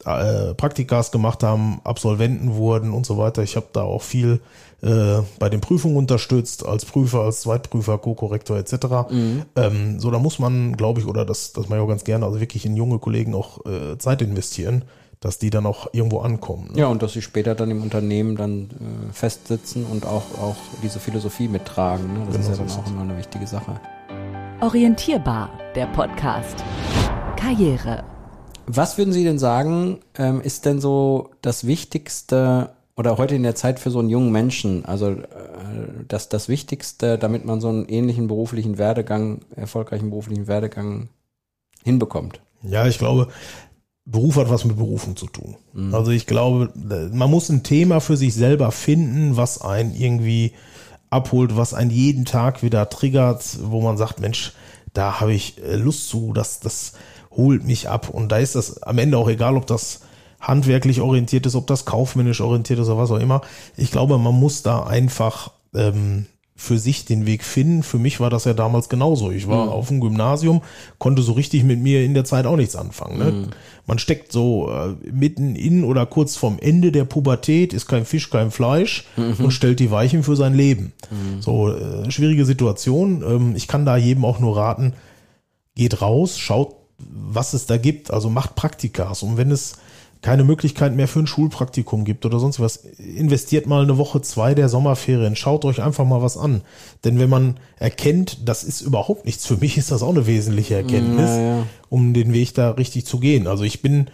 äh, 0.05 0.53
Praktikas 0.53 1.11
gemacht 1.11 1.41
haben, 1.41 1.79
Absolventen 1.83 2.55
wurden 2.55 2.93
und 2.93 3.05
so 3.05 3.17
weiter. 3.17 3.43
Ich 3.43 3.55
habe 3.55 3.67
da 3.71 3.83
auch 3.83 4.01
viel 4.01 4.41
äh, 4.81 5.21
bei 5.39 5.49
den 5.49 5.61
Prüfungen 5.61 5.97
unterstützt, 5.97 6.65
als 6.65 6.85
Prüfer, 6.85 7.21
als 7.21 7.41
Zweitprüfer, 7.41 7.97
Co-Korrektor 7.97 8.57
etc. 8.57 8.73
Mhm. 9.09 9.43
Ähm, 9.55 9.99
so, 9.99 10.11
da 10.11 10.19
muss 10.19 10.39
man, 10.39 10.75
glaube 10.75 10.99
ich, 10.99 11.07
oder 11.07 11.25
das, 11.25 11.53
das 11.53 11.69
mache 11.69 11.79
ich 11.79 11.83
auch 11.83 11.89
ganz 11.89 12.03
gerne, 12.03 12.25
also 12.25 12.39
wirklich 12.39 12.65
in 12.65 12.75
junge 12.75 12.99
Kollegen 12.99 13.33
auch 13.33 13.65
äh, 13.65 13.97
Zeit 13.97 14.21
investieren 14.21 14.83
dass 15.19 15.37
die 15.37 15.49
dann 15.49 15.65
auch 15.65 15.93
irgendwo 15.93 16.19
ankommen. 16.19 16.71
Ne? 16.71 16.79
Ja, 16.79 16.87
und 16.87 17.01
dass 17.01 17.13
sie 17.13 17.21
später 17.21 17.55
dann 17.55 17.71
im 17.71 17.81
Unternehmen 17.81 18.37
dann 18.37 18.69
äh, 19.09 19.13
festsitzen 19.13 19.85
und 19.85 20.05
auch, 20.05 20.23
auch 20.39 20.55
diese 20.81 20.99
Philosophie 20.99 21.47
mittragen. 21.47 22.13
Ne? 22.13 22.19
Das 22.27 22.35
genau 22.35 22.51
ist 22.51 22.57
ja 22.57 22.65
dann 22.65 22.83
auch 22.83 22.87
immer 22.87 23.01
eine 23.01 23.17
wichtige 23.17 23.45
Sache. 23.45 23.79
Orientierbar, 24.61 25.49
der 25.75 25.87
Podcast. 25.87 26.63
Karriere. 27.35 28.03
Was 28.65 28.97
würden 28.97 29.13
Sie 29.13 29.23
denn 29.23 29.39
sagen, 29.39 29.99
ähm, 30.17 30.41
ist 30.41 30.65
denn 30.65 30.79
so 30.79 31.31
das 31.41 31.65
Wichtigste 31.65 32.71
oder 32.95 33.17
heute 33.17 33.35
in 33.35 33.43
der 33.43 33.55
Zeit 33.55 33.79
für 33.79 33.91
so 33.91 33.99
einen 33.99 34.09
jungen 34.09 34.31
Menschen, 34.31 34.85
also 34.85 35.11
äh, 35.11 35.25
das, 36.07 36.29
das 36.29 36.49
Wichtigste, 36.49 37.17
damit 37.17 37.45
man 37.45 37.61
so 37.61 37.69
einen 37.69 37.87
ähnlichen 37.87 38.27
beruflichen 38.27 38.77
Werdegang, 38.77 39.39
erfolgreichen 39.55 40.09
beruflichen 40.09 40.47
Werdegang 40.47 41.09
hinbekommt? 41.83 42.41
Ja, 42.61 42.85
ich 42.85 42.97
glaube, 42.97 43.29
Beruf 44.11 44.37
hat 44.37 44.49
was 44.49 44.65
mit 44.65 44.77
Berufung 44.77 45.15
zu 45.15 45.27
tun. 45.27 45.55
Mhm. 45.73 45.93
Also 45.93 46.11
ich 46.11 46.25
glaube, 46.25 46.71
man 47.13 47.29
muss 47.29 47.49
ein 47.49 47.63
Thema 47.63 48.01
für 48.01 48.17
sich 48.17 48.33
selber 48.33 48.71
finden, 48.71 49.37
was 49.37 49.61
einen 49.61 49.93
irgendwie 49.93 50.53
abholt, 51.09 51.55
was 51.55 51.73
einen 51.73 51.91
jeden 51.91 52.25
Tag 52.25 52.63
wieder 52.63 52.89
triggert, 52.89 53.43
wo 53.63 53.81
man 53.81 53.97
sagt, 53.97 54.19
Mensch, 54.19 54.53
da 54.93 55.19
habe 55.19 55.33
ich 55.33 55.61
äh, 55.63 55.75
Lust 55.75 56.09
zu, 56.09 56.33
das, 56.33 56.59
das 56.59 56.93
holt 57.31 57.65
mich 57.65 57.89
ab. 57.89 58.09
Und 58.09 58.31
da 58.31 58.37
ist 58.37 58.55
das 58.55 58.81
am 58.83 58.97
Ende 58.97 59.17
auch 59.17 59.29
egal, 59.29 59.55
ob 59.55 59.67
das 59.67 60.01
handwerklich 60.39 61.01
orientiert 61.01 61.45
ist, 61.45 61.55
ob 61.55 61.67
das 61.67 61.85
kaufmännisch 61.85 62.41
orientiert 62.41 62.79
ist 62.79 62.87
oder 62.87 62.97
was 62.97 63.11
auch 63.11 63.19
immer. 63.19 63.41
Ich 63.77 63.91
glaube, 63.91 64.17
man 64.17 64.35
muss 64.35 64.63
da 64.63 64.83
einfach 64.83 65.51
ähm, 65.75 66.25
für 66.59 66.77
sich 66.77 67.05
den 67.05 67.25
Weg 67.25 67.45
finden. 67.45 67.83
Für 67.83 67.99
mich 67.99 68.19
war 68.19 68.29
das 68.29 68.43
ja 68.43 68.53
damals 68.53 68.89
genauso. 68.89 69.31
Ich 69.31 69.47
war 69.47 69.67
mhm. 69.67 69.71
auf 69.71 69.87
dem 69.87 70.01
Gymnasium, 70.01 70.61
konnte 70.97 71.21
so 71.21 71.31
richtig 71.31 71.63
mit 71.63 71.79
mir 71.79 72.03
in 72.03 72.13
der 72.13 72.25
Zeit 72.25 72.45
auch 72.45 72.57
nichts 72.57 72.75
anfangen. 72.75 73.17
Ne? 73.17 73.31
Mhm. 73.31 73.47
Man 73.87 73.97
steckt 73.97 74.33
so 74.33 74.69
äh, 74.69 74.89
mitten 75.09 75.55
in 75.55 75.85
oder 75.85 76.05
kurz 76.05 76.35
vorm 76.35 76.57
Ende 76.59 76.91
der 76.91 77.05
Pubertät, 77.05 77.73
ist 77.73 77.87
kein 77.87 78.03
Fisch, 78.03 78.29
kein 78.29 78.51
Fleisch 78.51 79.05
mhm. 79.15 79.45
und 79.45 79.51
stellt 79.51 79.79
die 79.79 79.89
Weichen 79.89 80.21
für 80.21 80.35
sein 80.35 80.53
Leben. 80.53 80.91
Mhm. 81.09 81.41
So, 81.41 81.73
äh, 81.73 82.11
schwierige 82.11 82.43
Situation. 82.43 83.23
Ähm, 83.25 83.55
ich 83.55 83.69
kann 83.69 83.85
da 83.85 83.95
jedem 83.95 84.25
auch 84.25 84.39
nur 84.39 84.57
raten, 84.57 84.95
geht 85.75 86.01
raus, 86.01 86.37
schaut, 86.37 86.75
was 86.97 87.53
es 87.53 87.67
da 87.67 87.77
gibt. 87.77 88.11
Also 88.11 88.29
macht 88.29 88.55
Praktikas. 88.55 89.23
Und 89.23 89.37
wenn 89.37 89.49
es 89.49 89.77
keine 90.21 90.43
Möglichkeit 90.43 90.95
mehr 90.95 91.07
für 91.07 91.19
ein 91.19 91.27
Schulpraktikum 91.27 92.03
gibt 92.03 92.25
oder 92.25 92.39
sonst 92.39 92.59
was, 92.59 92.77
investiert 92.97 93.67
mal 93.67 93.83
eine 93.83 93.97
Woche, 93.97 94.21
zwei 94.21 94.53
der 94.53 94.67
Sommerferien, 94.67 95.35
schaut 95.37 95.63
euch 95.63 95.81
einfach 95.81 96.05
mal 96.05 96.21
was 96.21 96.37
an. 96.37 96.61
Denn 97.05 97.19
wenn 97.19 97.29
man 97.29 97.57
erkennt, 97.77 98.39
das 98.47 98.63
ist 98.63 98.81
überhaupt 98.81 99.25
nichts, 99.25 99.45
für 99.45 99.57
mich 99.57 99.77
ist 99.77 99.91
das 99.91 100.03
auch 100.03 100.09
eine 100.09 100.27
wesentliche 100.27 100.75
Erkenntnis, 100.75 101.29
ja, 101.29 101.41
ja. 101.41 101.63
um 101.89 102.13
den 102.13 102.33
Weg 102.33 102.53
da 102.53 102.71
richtig 102.71 103.05
zu 103.05 103.19
gehen. 103.19 103.47
Also 103.47 103.63
ich 103.63 103.81
bin 103.81 104.09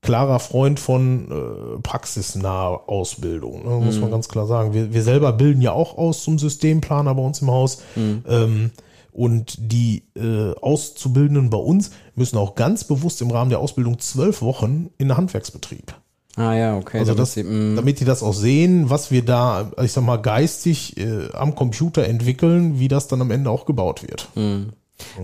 klarer 0.00 0.40
Freund 0.40 0.80
von 0.80 1.30
äh, 1.30 1.80
praxisnaher 1.82 2.88
Ausbildung, 2.88 3.64
ne, 3.64 3.84
muss 3.84 3.96
mhm. 3.96 4.02
man 4.02 4.10
ganz 4.10 4.28
klar 4.28 4.46
sagen. 4.46 4.74
Wir, 4.74 4.92
wir 4.92 5.02
selber 5.02 5.32
bilden 5.32 5.62
ja 5.62 5.72
auch 5.72 5.96
aus 5.96 6.24
zum 6.24 6.38
Systemplaner 6.38 7.14
bei 7.14 7.22
uns 7.22 7.40
im 7.40 7.50
Haus. 7.50 7.82
Mhm. 7.94 8.24
Ähm, 8.28 8.70
und 9.12 9.56
die 9.58 10.04
äh, 10.16 10.52
Auszubildenden 10.60 11.50
bei 11.50 11.58
uns 11.58 11.90
müssen 12.14 12.38
auch 12.38 12.54
ganz 12.54 12.84
bewusst 12.84 13.20
im 13.22 13.30
Rahmen 13.30 13.50
der 13.50 13.60
Ausbildung 13.60 13.98
zwölf 13.98 14.42
Wochen 14.42 14.90
in 14.98 15.08
den 15.08 15.16
Handwerksbetrieb. 15.16 15.94
Ah 16.36 16.54
ja, 16.54 16.78
okay. 16.78 16.98
Also 16.98 17.14
das, 17.14 17.34
sie, 17.34 17.44
mm. 17.44 17.76
damit 17.76 18.00
die 18.00 18.06
das 18.06 18.22
auch 18.22 18.32
sehen, 18.32 18.88
was 18.88 19.10
wir 19.10 19.22
da, 19.22 19.70
ich 19.82 19.92
sag 19.92 20.04
mal, 20.04 20.16
geistig 20.16 20.96
äh, 20.96 21.28
am 21.32 21.54
Computer 21.54 22.06
entwickeln, 22.06 22.78
wie 22.78 22.88
das 22.88 23.06
dann 23.06 23.20
am 23.20 23.30
Ende 23.30 23.50
auch 23.50 23.66
gebaut 23.66 24.02
wird. 24.02 24.28
Mhm. 24.34 24.70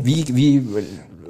Wie, 0.03 0.25
wie 0.37 0.65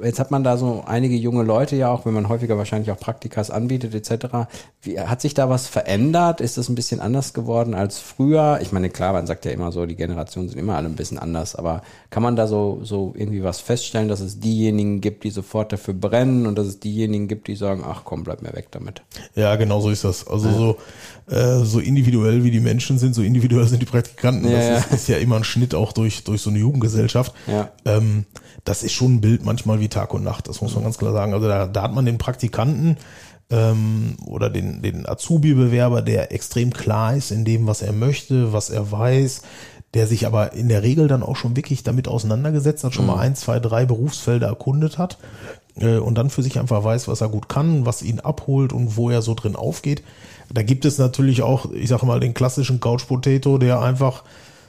jetzt 0.03 0.19
hat 0.19 0.31
man 0.31 0.43
da 0.43 0.57
so 0.57 0.83
einige 0.85 1.15
junge 1.15 1.43
Leute 1.43 1.75
ja 1.75 1.89
auch, 1.91 2.05
wenn 2.05 2.13
man 2.13 2.29
häufiger 2.29 2.57
wahrscheinlich 2.57 2.91
auch 2.91 2.99
Praktikas 2.99 3.51
anbietet 3.51 3.93
etc. 3.93 4.47
Wie, 4.81 4.99
hat 4.99 5.21
sich 5.21 5.33
da 5.33 5.49
was 5.49 5.67
verändert? 5.67 6.41
Ist 6.41 6.57
das 6.57 6.69
ein 6.69 6.75
bisschen 6.75 6.99
anders 6.99 7.33
geworden 7.33 7.73
als 7.73 7.99
früher? 7.99 8.59
Ich 8.61 8.71
meine, 8.71 8.89
klar, 8.89 9.13
man 9.13 9.27
sagt 9.27 9.45
ja 9.45 9.51
immer 9.51 9.71
so, 9.71 9.85
die 9.85 9.95
Generationen 9.95 10.49
sind 10.49 10.57
immer 10.57 10.75
alle 10.75 10.87
ein 10.87 10.95
bisschen 10.95 11.19
anders, 11.19 11.55
aber 11.55 11.81
kann 12.09 12.23
man 12.23 12.35
da 12.35 12.47
so, 12.47 12.79
so 12.83 13.13
irgendwie 13.15 13.43
was 13.43 13.59
feststellen, 13.59 14.07
dass 14.07 14.19
es 14.19 14.39
diejenigen 14.39 15.01
gibt, 15.01 15.23
die 15.23 15.31
sofort 15.31 15.71
dafür 15.73 15.93
brennen 15.93 16.47
und 16.47 16.57
dass 16.57 16.67
es 16.67 16.79
diejenigen 16.79 17.27
gibt, 17.27 17.47
die 17.47 17.55
sagen, 17.55 17.83
ach 17.85 18.03
komm, 18.05 18.23
bleib 18.23 18.41
mir 18.41 18.53
weg 18.53 18.67
damit? 18.71 19.01
Ja, 19.35 19.55
genau 19.55 19.81
so 19.81 19.89
ist 19.89 20.03
das. 20.03 20.27
Also 20.27 20.47
ja. 20.49 20.55
so, 20.55 20.77
äh, 21.29 21.63
so 21.63 21.79
individuell 21.79 22.43
wie 22.43 22.51
die 22.51 22.59
Menschen 22.59 22.97
sind, 22.97 23.13
so 23.13 23.21
individuell 23.21 23.67
sind 23.67 23.81
die 23.81 23.85
Praktikanten. 23.85 24.49
Ja, 24.49 24.57
das 24.57 24.67
ja. 24.67 24.75
Ist, 24.77 24.93
ist 24.93 25.07
ja 25.09 25.17
immer 25.17 25.35
ein 25.35 25.43
Schnitt 25.43 25.75
auch 25.75 25.93
durch, 25.93 26.23
durch 26.23 26.41
so 26.41 26.49
eine 26.49 26.59
Jugendgesellschaft. 26.59 27.33
Ja. 27.47 27.69
Ähm, 27.85 28.25
das 28.63 28.83
ist 28.83 28.93
schon 28.93 29.15
ein 29.15 29.21
Bild 29.21 29.45
manchmal 29.45 29.79
wie 29.79 29.89
Tag 29.89 30.13
und 30.13 30.23
Nacht, 30.23 30.47
das 30.47 30.61
muss 30.61 30.73
man 30.75 30.83
ganz 30.83 30.97
klar 30.97 31.13
sagen. 31.13 31.33
Also 31.33 31.47
da, 31.47 31.67
da 31.67 31.83
hat 31.83 31.93
man 31.93 32.05
den 32.05 32.17
Praktikanten 32.17 32.97
ähm, 33.49 34.17
oder 34.25 34.49
den, 34.49 34.81
den 34.81 35.07
Azubi-Bewerber, 35.07 36.01
der 36.01 36.31
extrem 36.31 36.71
klar 36.71 37.15
ist 37.15 37.31
in 37.31 37.45
dem, 37.45 37.67
was 37.67 37.81
er 37.81 37.93
möchte, 37.93 38.53
was 38.53 38.69
er 38.69 38.91
weiß, 38.91 39.41
der 39.93 40.07
sich 40.07 40.27
aber 40.27 40.53
in 40.53 40.69
der 40.69 40.83
Regel 40.83 41.07
dann 41.07 41.23
auch 41.23 41.35
schon 41.35 41.55
wirklich 41.55 41.83
damit 41.83 42.07
auseinandergesetzt 42.07 42.83
hat, 42.83 42.93
schon 42.93 43.07
mal 43.07 43.19
ein, 43.19 43.35
zwei, 43.35 43.59
drei 43.59 43.85
Berufsfelder 43.85 44.47
erkundet 44.47 44.97
hat 44.97 45.17
und 45.81 46.15
dann 46.15 46.29
für 46.29 46.43
sich 46.43 46.59
einfach 46.59 46.83
weiß, 46.83 47.07
was 47.07 47.21
er 47.21 47.29
gut 47.29 47.49
kann, 47.49 47.85
was 47.85 48.03
ihn 48.03 48.19
abholt 48.19 48.73
und 48.73 48.97
wo 48.97 49.09
er 49.09 49.21
so 49.21 49.33
drin 49.33 49.55
aufgeht. 49.55 50.03
Da 50.51 50.63
gibt 50.63 50.85
es 50.85 50.97
natürlich 50.97 51.41
auch, 51.41 51.71
ich 51.71 51.89
sage 51.89 52.05
mal, 52.05 52.19
den 52.19 52.33
klassischen 52.33 52.79
Couch 52.79 53.07
Potato, 53.07 53.57
der 53.57 53.81
einfach 53.81 54.23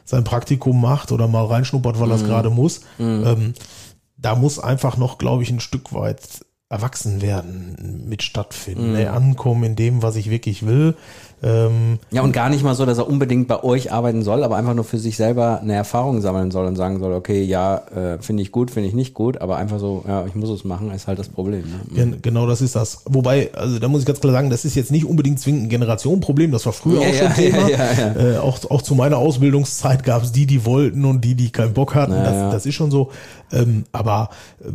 sein 0.05 0.25
Praktikum 0.25 0.81
macht 0.81 1.13
oder 1.13 1.29
mal 1.29 1.47
reinschnuppert, 1.47 1.99
weil 2.01 2.11
er 2.11 2.17
es 2.17 2.25
gerade 2.25 2.51
muss. 2.51 2.81
Ähm, 3.25 3.55
da 4.17 4.35
muss 4.35 4.59
einfach 4.59 4.97
noch, 4.97 5.19
glaube 5.19 5.43
ich, 5.43 5.51
ein 5.51 5.61
Stück 5.61 5.93
weit 5.95 6.21
erwachsen 6.71 7.21
werden 7.21 8.05
mit 8.09 8.23
stattfinden, 8.23 8.93
ne? 8.93 9.11
ankommen 9.11 9.65
in 9.65 9.75
dem, 9.77 10.05
was 10.05 10.15
ich 10.15 10.31
wirklich 10.31 10.65
will. 10.65 10.95
Ähm, 11.43 11.99
Ja, 12.13 12.23
und 12.23 12.31
gar 12.31 12.49
nicht 12.49 12.63
mal 12.63 12.77
so, 12.77 12.87
dass 12.87 12.99
er 12.99 13.09
unbedingt 13.09 13.49
bei 13.49 13.65
euch 13.65 13.91
arbeiten 13.91 14.23
soll, 14.23 14.45
aber 14.45 14.55
einfach 14.57 14.75
nur 14.75 14.85
für 14.85 14.99
sich 14.99 15.17
selber 15.17 15.61
eine 15.61 15.75
Erfahrung 15.75 16.21
sammeln 16.21 16.53
soll 16.53 16.67
und 16.67 16.77
sagen 16.77 17.01
soll, 17.01 17.13
okay, 17.13 17.43
ja, 17.43 17.79
äh, 17.93 18.19
finde 18.23 18.45
ich 18.45 18.53
gut, 18.53 18.71
finde 18.71 18.89
ich 18.89 18.95
nicht 18.95 19.15
gut, 19.15 19.41
aber 19.41 19.57
einfach 19.57 19.81
so, 19.81 20.05
ja, 20.07 20.25
ich 20.27 20.37
muss 20.37 20.49
es 20.49 20.63
machen, 20.63 20.93
ist 20.93 21.09
halt 21.09 21.19
das 21.19 21.29
Problem. 21.29 21.63
Ne? 21.63 21.81
Gen 21.93 22.23
genau 22.23 22.47
das 22.47 22.61
ist 22.61 22.77
das. 22.77 23.03
Wobei, 23.07 23.51
also 23.53 23.81
da 23.81 23.89
muss 23.89 24.03
ich 24.03 24.07
ganz 24.07 24.21
klar 24.21 24.33
sagen, 24.33 24.49
das 24.49 24.65
ist 24.65 24.77
jetzt 24.77 24.93
nicht 24.93 25.07
unbedingt 25.07 25.41
zwingend 25.41 25.65
ein 25.65 25.69
Generationenproblem, 25.71 26.53
das 26.53 26.67
war 26.67 26.73
früher 26.73 27.03
Ja, 27.03 27.09
auch 27.09 27.15
schon 27.15 27.27
ja, 27.27 27.33
Thema. 27.33 27.69
ja, 27.69 28.35
Äh, 28.35 28.39
auch, 28.39 28.71
auch 28.71 28.83
zu 28.83 28.95
meiner 28.95 29.19
Ausbildungszeit 29.19 30.05
gab 30.05 30.23
es 30.23 30.31
die, 30.31 30.47
die 30.47 30.65
wollten 30.65 31.05
und 31.05 31.23
die, 31.25 31.35
die 31.35 31.51
keinen 31.51 31.75
Bock 31.75 31.97
hatten. 31.97 32.13
Das, 32.13 32.53
das 32.53 32.67
ist 32.67 32.77
schon 32.77 32.93
so. 32.93 33.11
Ähm, 33.51 33.87
aber 33.91 34.31
äh, 34.63 34.69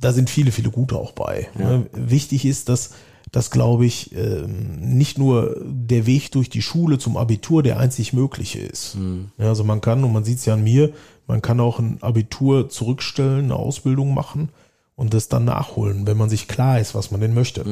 da 0.00 0.12
sind 0.12 0.30
viele, 0.30 0.52
viele 0.52 0.70
gute 0.70 0.96
auch 0.96 1.12
bei. 1.12 1.48
Ne? 1.58 1.86
Wichtig 1.92 2.44
ist, 2.44 2.68
dass 2.68 2.90
dass, 3.32 3.50
glaube 3.50 3.84
ich, 3.84 4.14
ähm, 4.16 4.96
nicht 4.96 5.18
nur 5.18 5.56
der 5.62 6.06
Weg 6.06 6.32
durch 6.32 6.48
die 6.48 6.62
Schule 6.62 6.98
zum 6.98 7.16
Abitur 7.16 7.62
der 7.62 7.78
einzig 7.78 8.12
mögliche 8.12 8.60
ist. 8.60 8.96
Mhm. 8.96 9.30
Ja, 9.38 9.48
also 9.48 9.64
man 9.64 9.80
kann, 9.80 10.04
und 10.04 10.12
man 10.12 10.24
sieht 10.24 10.38
es 10.38 10.46
ja 10.46 10.54
an 10.54 10.64
mir, 10.64 10.92
man 11.26 11.42
kann 11.42 11.60
auch 11.60 11.78
ein 11.78 12.02
Abitur 12.02 12.70
zurückstellen, 12.70 13.44
eine 13.44 13.56
Ausbildung 13.56 14.14
machen 14.14 14.48
und 14.96 15.12
das 15.12 15.28
dann 15.28 15.44
nachholen, 15.44 16.06
wenn 16.06 16.16
man 16.16 16.30
sich 16.30 16.48
klar 16.48 16.80
ist, 16.80 16.94
was 16.94 17.10
man 17.10 17.20
denn 17.20 17.34
möchte. 17.34 17.64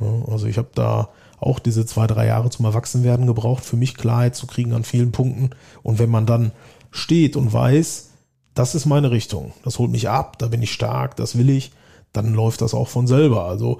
Ja, 0.00 0.32
also 0.32 0.46
ich 0.46 0.56
habe 0.56 0.68
da 0.74 1.10
auch 1.38 1.58
diese 1.58 1.84
zwei, 1.84 2.06
drei 2.06 2.26
Jahre 2.26 2.48
zum 2.48 2.64
Erwachsenwerden 2.64 3.26
gebraucht, 3.26 3.64
für 3.64 3.76
mich 3.76 3.96
Klarheit 3.96 4.34
zu 4.34 4.46
kriegen 4.46 4.72
an 4.72 4.84
vielen 4.84 5.12
Punkten. 5.12 5.50
Und 5.82 5.98
wenn 5.98 6.10
man 6.10 6.24
dann 6.24 6.52
steht 6.90 7.36
und 7.36 7.52
weiß, 7.52 8.10
das 8.56 8.74
ist 8.74 8.86
meine 8.86 9.10
Richtung, 9.10 9.52
das 9.62 9.78
holt 9.78 9.90
mich 9.90 10.08
ab, 10.08 10.38
da 10.38 10.48
bin 10.48 10.62
ich 10.62 10.72
stark, 10.72 11.14
das 11.16 11.36
will 11.36 11.50
ich, 11.50 11.72
dann 12.12 12.32
läuft 12.34 12.62
das 12.62 12.74
auch 12.74 12.88
von 12.88 13.06
selber. 13.06 13.44
Also 13.44 13.78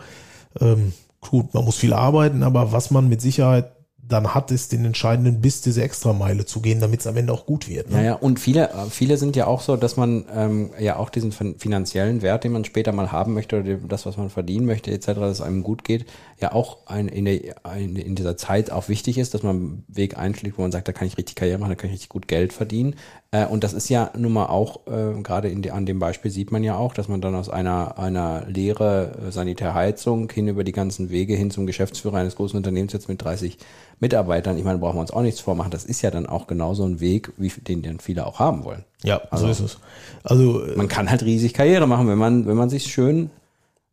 ähm, 0.61 0.93
gut, 1.23 1.55
man 1.55 1.65
muss 1.65 1.77
viel 1.77 1.95
arbeiten, 1.95 2.43
aber 2.43 2.73
was 2.73 2.91
man 2.91 3.09
mit 3.09 3.23
Sicherheit 3.23 3.73
dann 4.09 4.35
hat, 4.35 4.51
ist 4.51 4.73
den 4.73 4.85
entscheidenden 4.85 5.41
Biss, 5.41 5.63
diese 5.63 5.83
Extrameile 5.83 6.45
zu 6.45 6.61
gehen, 6.61 6.81
damit 6.81 7.01
es 7.01 7.07
am 7.07 7.17
Ende 7.17 7.33
auch 7.33 7.47
gut 7.47 7.69
wird. 7.69 7.91
Ne? 7.91 7.97
Ja, 7.99 8.03
ja, 8.03 8.15
und 8.15 8.39
viele, 8.39 8.71
viele 8.91 9.17
sind 9.17 9.35
ja 9.37 9.47
auch 9.47 9.61
so, 9.61 9.77
dass 9.77 9.97
man 9.97 10.25
ähm, 10.35 10.71
ja 10.79 10.97
auch 10.97 11.11
diesen 11.11 11.33
fin- 11.33 11.59
finanziellen 11.59 12.23
Wert, 12.23 12.45
den 12.45 12.53
man 12.53 12.65
später 12.65 12.93
mal 12.93 13.11
haben 13.11 13.35
möchte 13.35 13.61
oder 13.61 13.75
das, 13.89 14.07
was 14.07 14.17
man 14.17 14.31
verdienen 14.31 14.67
möchte, 14.67 14.91
etc., 14.93 15.07
dass 15.07 15.33
es 15.33 15.41
einem 15.41 15.63
gut 15.63 15.83
geht, 15.83 16.07
ja 16.41 16.53
auch 16.53 16.79
ein, 16.87 17.09
in, 17.09 17.25
der, 17.25 17.57
ein, 17.65 17.97
in 17.97 18.15
dieser 18.15 18.37
Zeit 18.37 18.71
auch 18.71 18.89
wichtig 18.89 19.19
ist, 19.19 19.35
dass 19.35 19.43
man 19.43 19.57
einen 19.57 19.85
Weg 19.89 20.19
einschlägt, 20.19 20.59
wo 20.59 20.63
man 20.63 20.73
sagt, 20.73 20.87
da 20.87 20.93
kann 20.93 21.09
ich 21.09 21.17
richtig 21.19 21.35
Karriere 21.35 21.59
machen, 21.59 21.71
da 21.71 21.77
kann 21.77 21.89
ich 21.89 21.95
richtig 21.95 22.11
gut 22.11 22.29
Geld 22.29 22.53
verdienen. 22.53 22.95
Äh, 23.31 23.47
und 23.47 23.65
das 23.65 23.73
ist 23.73 23.89
ja 23.89 24.11
nun 24.17 24.33
mal 24.33 24.47
auch, 24.47 24.87
äh, 24.87 25.21
gerade 25.23 25.49
in 25.49 25.63
de, 25.63 25.73
an 25.73 25.87
dem 25.87 25.99
Beispiel 25.99 26.31
sieht 26.31 26.53
man 26.53 26.63
ja 26.63 26.77
auch, 26.77 26.95
dass 26.95 27.09
man 27.09 27.21
dann 27.21 27.35
aus 27.35 27.49
einer, 27.49 27.99
einer 27.99 28.45
Lehre 28.47 29.13
äh, 29.29 29.33
Sanitärheizung 29.33 30.31
hin 30.31 30.49
über 30.49 30.63
die 30.63 30.73
ganzen 30.73 31.11
Wege 31.11 31.35
hin 31.35 31.51
zum 31.51 31.67
Geschäftsführer 31.67 32.19
eines 32.19 32.37
großen 32.37 32.57
Unternehmens 32.57 32.93
jetzt 32.93 33.09
mit 33.09 33.23
30 33.23 33.59
Mitarbeitern, 33.99 34.59
ich 34.59 34.65
meine, 34.65 34.79
brauchen 34.79 34.97
wir 34.97 35.01
uns 35.01 35.11
auch 35.11 35.23
nichts 35.23 35.41
vormachen, 35.41 35.71
das 35.71 35.85
ist 35.85 36.03
ja 36.03 36.11
dann 36.11 36.27
auch 36.27 36.47
genauso 36.47 36.85
ein 36.85 37.01
Weg, 37.01 37.33
wie 37.39 37.49
den 37.49 37.83
dann 37.83 37.99
viele 37.99 38.27
auch 38.27 38.39
haben 38.39 38.65
wollen. 38.65 38.85
Ja, 39.03 39.23
so 39.33 39.49
ist 39.49 39.61
es. 39.61 39.79
Also 40.23 40.65
äh, 40.65 40.77
Man 40.77 40.89
kann 40.89 41.11
halt 41.11 41.23
riesig 41.23 41.55
Karriere 41.55 41.87
machen, 41.87 42.09
wenn 42.09 42.19
man, 42.19 42.47
wenn 42.47 42.57
man 42.57 42.69
sich 42.69 42.93
schön, 42.93 43.31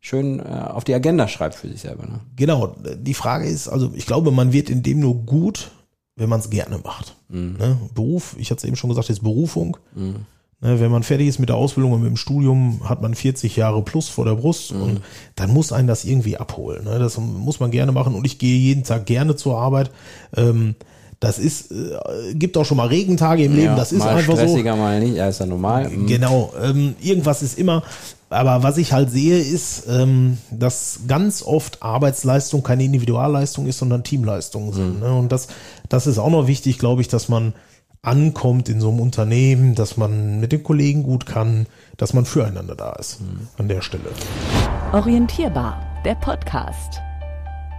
schön 0.00 0.40
äh, 0.40 0.42
auf 0.42 0.84
die 0.84 0.94
Agenda 0.94 1.26
schreibt 1.28 1.54
für 1.54 1.68
sich 1.68 1.80
selber. 1.80 2.04
Ne? 2.04 2.20
genau, 2.36 2.74
die 2.96 3.14
Frage 3.14 3.46
ist, 3.46 3.68
also 3.68 3.90
ich 3.94 4.06
glaube, 4.06 4.30
man 4.30 4.52
wird 4.52 4.68
in 4.68 4.82
dem 4.82 5.00
nur 5.00 5.14
gut, 5.24 5.70
wenn 6.16 6.28
man 6.28 6.40
es 6.40 6.50
gerne 6.50 6.78
macht. 6.78 7.16
Ne? 7.28 7.78
Beruf, 7.94 8.36
ich 8.38 8.50
hatte 8.50 8.58
es 8.58 8.64
eben 8.64 8.76
schon 8.76 8.90
gesagt, 8.90 9.10
ist 9.10 9.22
Berufung. 9.22 9.78
Ne, 9.94 10.14
wenn 10.64 10.90
man 10.90 11.02
fertig 11.02 11.28
ist 11.28 11.38
mit 11.38 11.50
der 11.50 11.56
Ausbildung 11.56 11.92
und 11.92 12.00
mit 12.00 12.08
dem 12.10 12.16
Studium, 12.16 12.80
hat 12.88 13.02
man 13.02 13.14
40 13.14 13.54
Jahre 13.56 13.82
plus 13.82 14.08
vor 14.08 14.24
der 14.24 14.34
Brust 14.34 14.72
und 14.72 15.02
dann 15.36 15.52
muss 15.52 15.72
einen 15.72 15.88
das 15.88 16.04
irgendwie 16.04 16.36
abholen. 16.38 16.84
Ne? 16.84 16.98
Das 16.98 17.18
muss 17.18 17.60
man 17.60 17.70
gerne 17.70 17.92
machen 17.92 18.14
und 18.14 18.24
ich 18.24 18.38
gehe 18.38 18.58
jeden 18.58 18.82
Tag 18.82 19.06
gerne 19.06 19.36
zur 19.36 19.58
Arbeit. 19.58 19.90
Ähm, 20.36 20.74
das 21.20 21.38
ist, 21.38 21.70
äh, 21.70 22.34
gibt 22.34 22.56
auch 22.56 22.64
schon 22.64 22.76
mal 22.76 22.88
Regentage 22.88 23.44
im 23.44 23.56
Leben, 23.56 23.76
das 23.76 23.92
ist 23.92 24.00
mal 24.00 24.16
einfach 24.16 24.36
so. 24.36 24.42
stressiger, 24.42 24.76
mal 24.76 25.00
nicht, 25.00 25.16
ja, 25.16 25.28
ist 25.28 25.40
ja 25.40 25.46
normal. 25.46 25.88
Mhm. 25.88 26.06
Genau, 26.06 26.52
ähm, 26.62 26.96
irgendwas 27.00 27.42
ist 27.42 27.58
immer. 27.58 27.82
Aber 28.30 28.62
was 28.62 28.78
ich 28.78 28.92
halt 28.92 29.10
sehe, 29.10 29.38
ist, 29.38 29.84
ähm, 29.88 30.38
dass 30.50 31.00
ganz 31.06 31.42
oft 31.42 31.82
Arbeitsleistung 31.82 32.62
keine 32.62 32.84
Individualleistung 32.84 33.66
ist, 33.66 33.78
sondern 33.78 34.02
Teamleistungen 34.02 34.72
sind. 34.72 35.00
Ne? 35.00 35.14
Und 35.14 35.30
das, 35.30 35.46
das 35.88 36.06
ist 36.06 36.18
auch 36.18 36.30
noch 36.30 36.46
wichtig, 36.46 36.78
glaube 36.78 37.00
ich, 37.00 37.08
dass 37.08 37.28
man 37.28 37.54
ankommt 38.04 38.68
in 38.68 38.80
so 38.80 38.90
einem 38.90 39.00
Unternehmen, 39.00 39.74
dass 39.74 39.96
man 39.96 40.38
mit 40.40 40.52
den 40.52 40.62
Kollegen 40.62 41.02
gut 41.02 41.26
kann, 41.26 41.66
dass 41.96 42.12
man 42.12 42.24
füreinander 42.24 42.76
da 42.76 42.92
ist 42.92 43.20
an 43.58 43.68
der 43.68 43.80
Stelle. 43.80 44.10
Orientierbar, 44.92 45.80
der 46.04 46.14
Podcast. 46.16 47.00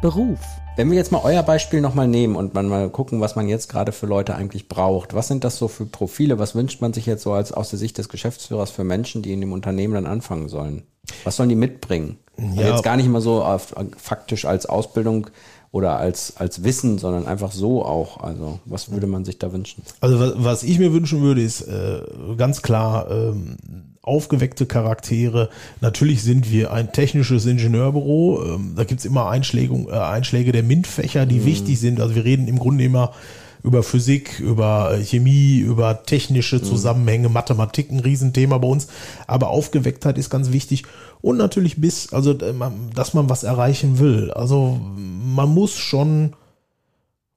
Beruf. 0.01 0.39
Wenn 0.75 0.89
wir 0.89 0.97
jetzt 0.97 1.11
mal 1.13 1.21
euer 1.23 1.41
Beispiel 1.43 1.79
nochmal 1.79 2.07
nehmen 2.07 2.35
und 2.35 2.53
man 2.53 2.67
mal 2.67 2.89
gucken, 2.89 3.21
was 3.21 3.37
man 3.37 3.47
jetzt 3.47 3.69
gerade 3.69 3.93
für 3.93 4.07
Leute 4.07 4.35
eigentlich 4.35 4.67
braucht. 4.67 5.13
Was 5.13 5.29
sind 5.29 5.45
das 5.45 5.57
so 5.57 5.69
für 5.69 5.85
Profile? 5.85 6.37
Was 6.37 6.53
wünscht 6.55 6.81
man 6.81 6.91
sich 6.91 7.05
jetzt 7.05 7.23
so 7.23 7.31
als 7.31 7.53
aus 7.53 7.69
der 7.69 7.79
Sicht 7.79 7.97
des 7.97 8.09
Geschäftsführers 8.09 8.71
für 8.71 8.83
Menschen, 8.83 9.21
die 9.21 9.31
in 9.31 9.39
dem 9.39 9.53
Unternehmen 9.53 9.93
dann 9.93 10.05
anfangen 10.05 10.49
sollen? 10.49 10.83
Was 11.23 11.37
sollen 11.37 11.49
die 11.49 11.55
mitbringen? 11.55 12.17
Also 12.37 12.61
Ja. 12.61 12.71
jetzt 12.71 12.83
gar 12.83 12.97
nicht 12.97 13.05
immer 13.05 13.21
so 13.21 13.41
auf, 13.41 13.73
faktisch 13.97 14.43
als 14.43 14.65
Ausbildung 14.65 15.27
oder 15.75 15.97
als, 15.97 16.37
als 16.37 16.63
Wissen, 16.63 16.99
sondern 16.99 17.27
einfach 17.27 17.51
so 17.51 17.83
auch. 17.83 18.21
Also, 18.23 18.61
was 18.63 18.91
würde 18.91 19.07
man 19.07 19.25
sich 19.25 19.39
da 19.39 19.51
wünschen? 19.51 19.83
Also 19.99 20.21
was, 20.21 20.33
was 20.37 20.63
ich 20.63 20.79
mir 20.79 20.93
wünschen 20.93 21.21
würde, 21.21 21.41
ist 21.41 21.63
äh, 21.63 21.99
ganz 22.37 22.61
klar 22.61 23.11
ähm, 23.11 23.57
aufgeweckte 24.01 24.67
Charaktere. 24.67 25.49
Natürlich 25.81 26.23
sind 26.23 26.49
wir 26.49 26.71
ein 26.71 26.93
technisches 26.93 27.45
Ingenieurbüro. 27.45 28.55
Ähm, 28.55 28.73
da 28.77 28.85
gibt's 28.85 29.03
immer 29.03 29.27
Einschläge, 29.27 29.73
äh, 29.89 29.97
Einschläge 29.97 30.53
der 30.53 30.63
MINT-Fächer, 30.63 31.25
die 31.25 31.43
wichtig 31.43 31.77
sind. 31.77 31.99
Also 31.99 32.15
wir 32.15 32.23
reden 32.23 32.47
im 32.47 32.57
Grunde 32.57 32.85
immer 32.85 33.11
über 33.65 33.83
Physik, 33.83 34.39
über 34.39 34.91
äh, 34.93 35.03
Chemie, 35.03 35.57
über 35.57 36.03
technische 36.03 36.61
Zusammenhänge, 36.61 37.29
Mathematik, 37.29 37.91
ein 37.91 37.99
Riesenthema 37.99 38.59
bei 38.59 38.67
uns. 38.67 38.87
Aber 39.27 39.49
Aufgewecktheit 39.49 40.17
ist 40.17 40.29
ganz 40.29 40.51
wichtig. 40.51 40.83
Und 41.21 41.37
natürlich 41.37 41.81
bis, 41.81 42.13
also 42.13 42.31
äh, 42.31 42.53
dass 42.93 43.13
man 43.13 43.29
was 43.29 43.43
erreichen 43.43 43.99
will. 43.99 44.31
Also 44.31 44.79
man 44.95 45.49
muss 45.49 45.75
schon 45.75 46.33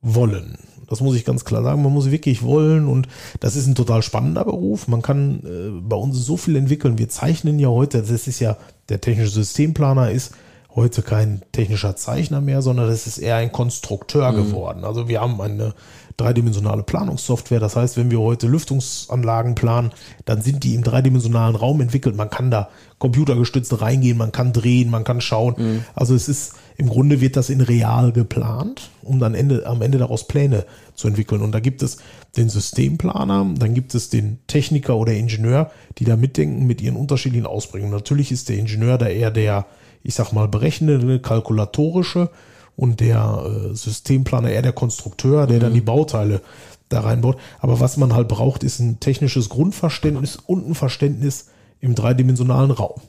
wollen. 0.03 0.59
Das 0.89 1.01
muss 1.01 1.17
ich 1.17 1.25
ganz 1.25 1.45
klar 1.45 1.63
sagen. 1.63 1.83
Man 1.83 1.93
muss 1.93 2.11
wirklich 2.11 2.43
wollen 2.43 2.87
und 2.87 3.09
das 3.41 3.57
ist 3.57 3.67
ein 3.67 3.75
total 3.75 4.03
spannender 4.03 4.45
Beruf. 4.45 4.87
Man 4.89 5.03
kann 5.03 5.41
äh, 5.45 5.81
bei 5.81 5.97
uns 5.97 6.19
so 6.19 6.37
viel 6.37 6.57
entwickeln. 6.57 6.99
Wir 6.99 7.09
zeichnen 7.09 7.59
ja 7.59 7.69
heute, 7.69 8.03
das 8.03 8.27
ist 8.27 8.41
ja 8.41 8.57
der 8.89 9.01
technische 9.01 9.31
Systemplaner 9.31 10.11
ist 10.11 10.33
heute 10.75 11.03
kein 11.03 11.43
technischer 11.53 11.97
Zeichner 11.97 12.41
mehr, 12.41 12.63
sondern 12.63 12.89
das 12.89 13.07
ist 13.07 13.19
eher 13.19 13.37
ein 13.37 13.53
Konstrukteur 13.53 14.33
geworden. 14.33 14.85
Also 14.85 15.09
wir 15.09 15.21
haben 15.21 15.41
eine 15.41 15.75
dreidimensionale 16.19 16.83
Planungssoftware. 16.83 17.61
Das 17.61 17.77
heißt, 17.77 17.97
wenn 17.97 18.11
wir 18.11 18.21
heute 18.21 18.49
Lüftungsanlagen 18.49 19.55
planen, 19.55 19.93
dann 20.25 20.43
sind 20.43 20.65
die 20.65 20.75
im 20.75 20.83
dreidimensionalen 20.83 21.57
Raum 21.57 21.81
entwickelt. 21.81 22.17
Man 22.17 22.29
kann 22.29 22.51
da 22.51 22.69
computergestützt 22.99 23.81
reingehen, 23.81 24.19
man 24.19 24.33
kann 24.33 24.53
drehen, 24.53 24.91
man 24.91 25.05
kann 25.05 25.21
schauen. 25.21 25.55
Mhm. 25.57 25.85
Also 25.95 26.15
es 26.15 26.29
ist 26.29 26.55
im 26.77 26.89
Grunde 26.89 27.21
wird 27.21 27.37
das 27.37 27.51
in 27.51 27.61
real 27.61 28.13
geplant, 28.13 28.91
um 29.03 29.21
dann 29.21 29.35
Ende, 29.35 29.65
am 29.67 29.81
Ende 29.81 29.99
daraus 29.99 30.27
Pläne 30.27 30.65
zu 30.95 31.09
entwickeln. 31.09 31.41
Und 31.43 31.53
da 31.53 31.61
gibt 31.61 31.83
es 31.83 31.99
den 32.37 32.49
Systemplaner, 32.49 33.55
dann 33.57 33.75
gibt 33.75 33.95
es 33.95 34.11
den 34.11 34.39
Techniker 34.49 34.97
oder 34.97 35.13
Ingenieur, 35.13 35.71
die 35.99 36.05
da 36.05 36.17
mitdenken 36.17 36.67
mit 36.67 36.81
ihren 36.81 36.97
unterschiedlichen 36.97 37.47
Ausprägungen. 37.47 37.95
Natürlich 37.95 38.33
ist 38.33 38.49
der 38.49 38.59
Ingenieur 38.59 38.99
da 38.99 39.07
eher 39.07 39.31
der, 39.31 39.67
ich 40.03 40.15
sag 40.15 40.33
mal, 40.33 40.49
berechnende, 40.49 41.21
kalkulatorische 41.21 42.31
und 42.79 43.01
der 43.01 43.45
äh, 43.45 43.75
Systemplaner 43.75 44.51
eher 44.51 44.63
der 44.63 44.73
Konstrukteur, 44.73 45.49
der 45.49 45.57
mhm. 45.57 45.63
dann 45.63 45.75
die 45.75 45.81
Bauteile 45.81 46.41
da 46.89 47.01
reinbaut. 47.01 47.37
Aber 47.59 47.81
was 47.81 47.97
man 47.97 48.15
halt 48.15 48.29
braucht, 48.29 48.63
ist 48.63 48.79
ein 48.79 49.01
technisches 49.01 49.49
Grundverständnis 49.49 50.37
und 50.37 50.69
ein 50.69 50.77
Verständnis 50.77 51.49
im 51.81 51.97
dreidimensionalen 51.97 52.71
Raum. 52.71 53.01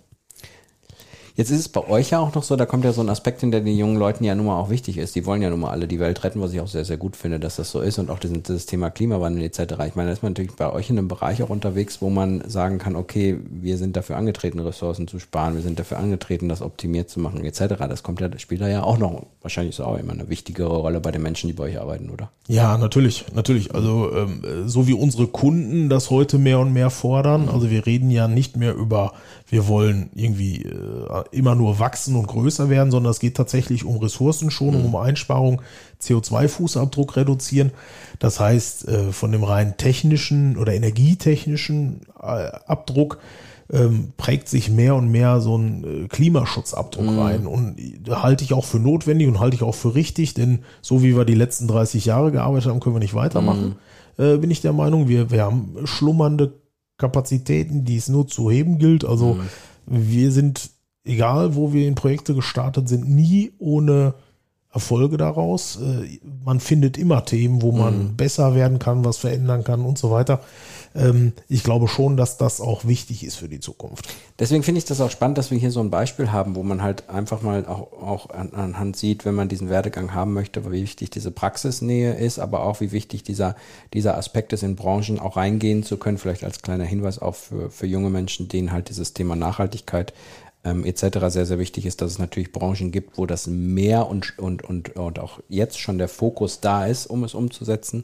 Jetzt 1.39 1.51
ist 1.51 1.60
es 1.62 1.69
bei 1.69 1.88
euch 1.88 2.10
ja 2.10 2.19
auch 2.19 2.36
noch 2.36 2.43
so, 2.43 2.58
da 2.58 2.65
kommt 2.65 2.84
ja 2.84 2.91
so 2.91 3.00
ein 3.00 3.08
Aspekt 3.08 3.39
hin, 3.39 3.50
der 3.50 3.62
den 3.62 3.77
jungen 3.77 3.96
Leuten 3.96 4.25
ja 4.25 4.36
nun 4.36 4.48
mal 4.48 4.60
auch 4.60 4.69
wichtig 4.69 4.98
ist. 4.98 5.15
Die 5.15 5.25
wollen 5.25 5.41
ja 5.41 5.50
nun 5.50 5.62
mal 5.62 5.69
alle 5.69 5.88
die 5.88 5.98
Welt 5.98 6.22
retten, 6.25 6.41
was 6.41 6.51
ich 6.51 6.60
auch 6.60 6.67
sehr, 6.67 6.84
sehr 6.84 6.98
gut 6.98 7.15
finde, 7.15 7.39
dass 7.39 7.55
das 7.55 7.72
so 7.72 7.79
ist 7.79 7.98
und 7.98 8.10
auch 8.10 8.19
das, 8.19 8.31
das 8.43 8.65
Thema 8.65 8.89
Klimawandel 8.89 9.46
etc. 9.46 9.75
Ich 9.88 9.96
meine, 9.96 10.08
da 10.08 10.12
ist 10.12 10.22
man 10.22 10.34
natürlich 10.34 10.51
bei 10.51 10.69
euch 10.69 10.89
in 10.89 10.98
einem 10.98 11.08
Bereich 11.08 11.41
auch 11.41 11.48
unterwegs, 11.48 12.01
wo 12.01 12.10
man 12.10 12.43
sagen 12.50 12.77
kann, 12.77 12.98
okay, 12.98 13.38
wir 13.50 13.77
sind 13.77 13.96
dafür 13.96 14.17
angetreten, 14.17 14.60
Ressourcen 14.60 15.08
zu 15.08 15.17
sparen, 15.17 15.55
wir 15.55 15.62
sind 15.62 15.79
dafür 15.79 16.00
angetreten, 16.00 16.50
das 16.50 16.62
optimiert 16.62 17.10
zu 17.10 17.22
machen 17.22 17.46
etc. 17.46 17.75
Das 17.88 18.03
kommt 18.03 18.19
ja, 18.19 18.27
das 18.27 18.41
spielt 18.41 18.60
da 18.60 18.67
ja 18.67 18.84
auch 18.84 18.98
noch, 18.98 19.25
wahrscheinlich 19.41 19.79
ist 19.79 19.79
auch 19.79 19.98
immer 19.98 20.12
eine 20.12 20.27
wichtigere 20.27 20.75
Rolle 20.75 21.00
bei 21.00 21.12
den 21.12 21.22
Menschen, 21.22 21.48
die 21.48 21.53
bei 21.53 21.63
euch 21.63 21.79
arbeiten, 21.79 22.10
oder? 22.10 22.31
Ja, 22.50 22.77
natürlich, 22.77 23.27
natürlich. 23.34 23.74
Also 23.74 24.12
ähm, 24.13 24.43
so 24.65 24.88
wie 24.88 24.93
unsere 24.93 25.27
Kunden 25.27 25.88
das 25.88 26.10
heute 26.10 26.38
mehr 26.38 26.60
und 26.60 26.74
mehr 26.74 26.89
fordern, 26.89 27.48
also 27.48 27.72
wir 27.72 27.86
reden 27.86 28.12
ja 28.12 28.27
nicht 28.27 28.58
mehr 28.58 28.75
über 28.75 29.13
wir 29.50 29.67
wollen 29.67 30.10
irgendwie 30.13 30.63
äh, 30.63 31.24
immer 31.31 31.55
nur 31.55 31.79
wachsen 31.79 32.15
und 32.15 32.27
größer 32.27 32.69
werden, 32.69 32.91
sondern 32.91 33.12
es 33.12 33.19
geht 33.19 33.36
tatsächlich 33.36 33.86
um 33.86 33.98
Ressourcenschonung, 33.98 34.81
mhm. 34.81 34.88
um 34.88 34.95
Einsparung, 34.95 35.62
CO2-Fußabdruck 36.01 37.15
reduzieren. 37.15 37.71
Das 38.19 38.39
heißt, 38.39 38.88
äh, 38.88 39.12
von 39.12 39.31
dem 39.31 39.43
rein 39.43 39.77
technischen 39.77 40.57
oder 40.57 40.74
energietechnischen 40.74 42.01
äh, 42.21 42.51
Abdruck 42.67 43.19
ähm, 43.71 44.13
prägt 44.17 44.50
sich 44.50 44.69
mehr 44.69 44.95
und 44.95 45.12
mehr 45.12 45.41
so 45.41 45.57
ein 45.57 46.05
äh, 46.05 46.07
Klimaschutzabdruck 46.07 47.05
mhm. 47.05 47.19
rein. 47.19 47.48
Und 47.48 47.77
halte 48.09 48.43
ich 48.43 48.53
auch 48.53 48.65
für 48.65 48.79
notwendig 48.79 49.27
und 49.27 49.39
halte 49.39 49.55
ich 49.55 49.63
auch 49.63 49.75
für 49.75 49.93
richtig, 49.93 50.33
denn 50.33 50.59
so 50.81 51.03
wie 51.03 51.15
wir 51.15 51.25
die 51.25 51.36
letzten 51.36 51.67
30 51.67 52.05
Jahre 52.05 52.31
gearbeitet 52.31 52.69
haben, 52.69 52.79
können 52.79 52.95
wir 52.95 53.00
nicht 53.00 53.13
weitermachen. 53.13 53.75
Mhm. 54.17 54.24
Äh, 54.24 54.38
bin 54.38 54.51
ich 54.51 54.62
der 54.62 54.74
Meinung, 54.74 55.07
wir, 55.07 55.29
wir 55.29 55.43
haben 55.43 55.75
schlummernde 55.86 56.53
Kapazitäten, 56.98 57.86
die 57.86 57.98
es 57.98 58.09
nur 58.09 58.27
zu 58.27 58.50
heben 58.50 58.79
gilt. 58.79 59.05
Also 59.05 59.36
mhm. 59.36 59.48
wir 59.86 60.31
sind, 60.31 60.71
egal 61.09 61.55
wo 61.55 61.73
wir 61.73 61.87
in 61.87 61.95
Projekte 61.95 62.35
gestartet 62.35 62.87
sind, 62.87 63.09
nie 63.09 63.51
ohne 63.59 64.13
Erfolge 64.71 65.17
daraus. 65.17 65.79
Äh, 65.81 66.19
man 66.45 66.59
findet 66.59 66.97
immer 66.97 67.25
Themen, 67.25 67.63
wo 67.63 67.71
man 67.71 67.97
mhm. 67.97 68.15
besser 68.15 68.53
werden 68.53 68.77
kann, 68.77 69.03
was 69.03 69.17
verändern 69.17 69.63
kann 69.63 69.81
und 69.81 69.97
so 69.97 70.11
weiter. 70.11 70.41
Ähm, 70.93 71.33
ich 71.47 71.63
glaube 71.63 71.87
schon, 71.87 72.17
dass 72.17 72.37
das 72.37 72.61
auch 72.61 72.85
wichtig 72.85 73.23
ist 73.23 73.37
für 73.37 73.49
die 73.49 73.59
Zukunft. 73.59 74.07
Deswegen 74.37 74.61
finde 74.61 74.77
ich 74.77 74.85
das 74.85 75.01
auch 75.01 75.09
spannend, 75.09 75.39
dass 75.39 75.49
wir 75.49 75.57
hier 75.57 75.71
so 75.71 75.79
ein 75.79 75.89
Beispiel 75.89 76.31
haben, 76.31 76.55
wo 76.55 76.61
man 76.61 76.83
halt 76.83 77.09
einfach 77.09 77.41
mal 77.41 77.65
auch, 77.65 77.93
auch 77.93 78.29
anhand 78.29 78.95
sieht, 78.95 79.25
wenn 79.25 79.33
man 79.33 79.49
diesen 79.49 79.69
Werdegang 79.69 80.13
haben 80.13 80.33
möchte, 80.33 80.63
wie 80.71 80.83
wichtig 80.83 81.09
diese 81.09 81.31
Praxisnähe 81.31 82.13
ist, 82.13 82.37
aber 82.37 82.63
auch 82.63 82.79
wie 82.79 82.91
wichtig 82.91 83.23
dieser, 83.23 83.55
dieser 83.93 84.17
Aspekt 84.17 84.53
ist, 84.53 84.61
in 84.61 84.75
Branchen 84.75 85.19
auch 85.19 85.35
reingehen 85.35 85.81
zu 85.81 85.97
können. 85.97 86.19
Vielleicht 86.19 86.43
als 86.43 86.61
kleiner 86.61 86.85
Hinweis 86.85 87.17
auch 87.17 87.35
für, 87.35 87.71
für 87.71 87.87
junge 87.87 88.11
Menschen, 88.11 88.49
denen 88.49 88.71
halt 88.71 88.89
dieses 88.89 89.13
Thema 89.13 89.35
Nachhaltigkeit 89.35 90.13
ähm, 90.63 90.85
etc. 90.85 91.19
sehr, 91.27 91.45
sehr 91.45 91.59
wichtig 91.59 91.85
ist, 91.85 92.01
dass 92.01 92.11
es 92.11 92.19
natürlich 92.19 92.51
Branchen 92.51 92.91
gibt, 92.91 93.17
wo 93.17 93.25
das 93.25 93.47
mehr 93.47 94.07
und, 94.07 94.37
und, 94.37 94.63
und, 94.63 94.95
und 94.95 95.19
auch 95.19 95.39
jetzt 95.47 95.79
schon 95.79 95.97
der 95.97 96.09
Fokus 96.09 96.59
da 96.59 96.85
ist, 96.85 97.07
um 97.07 97.23
es 97.23 97.33
umzusetzen. 97.33 98.03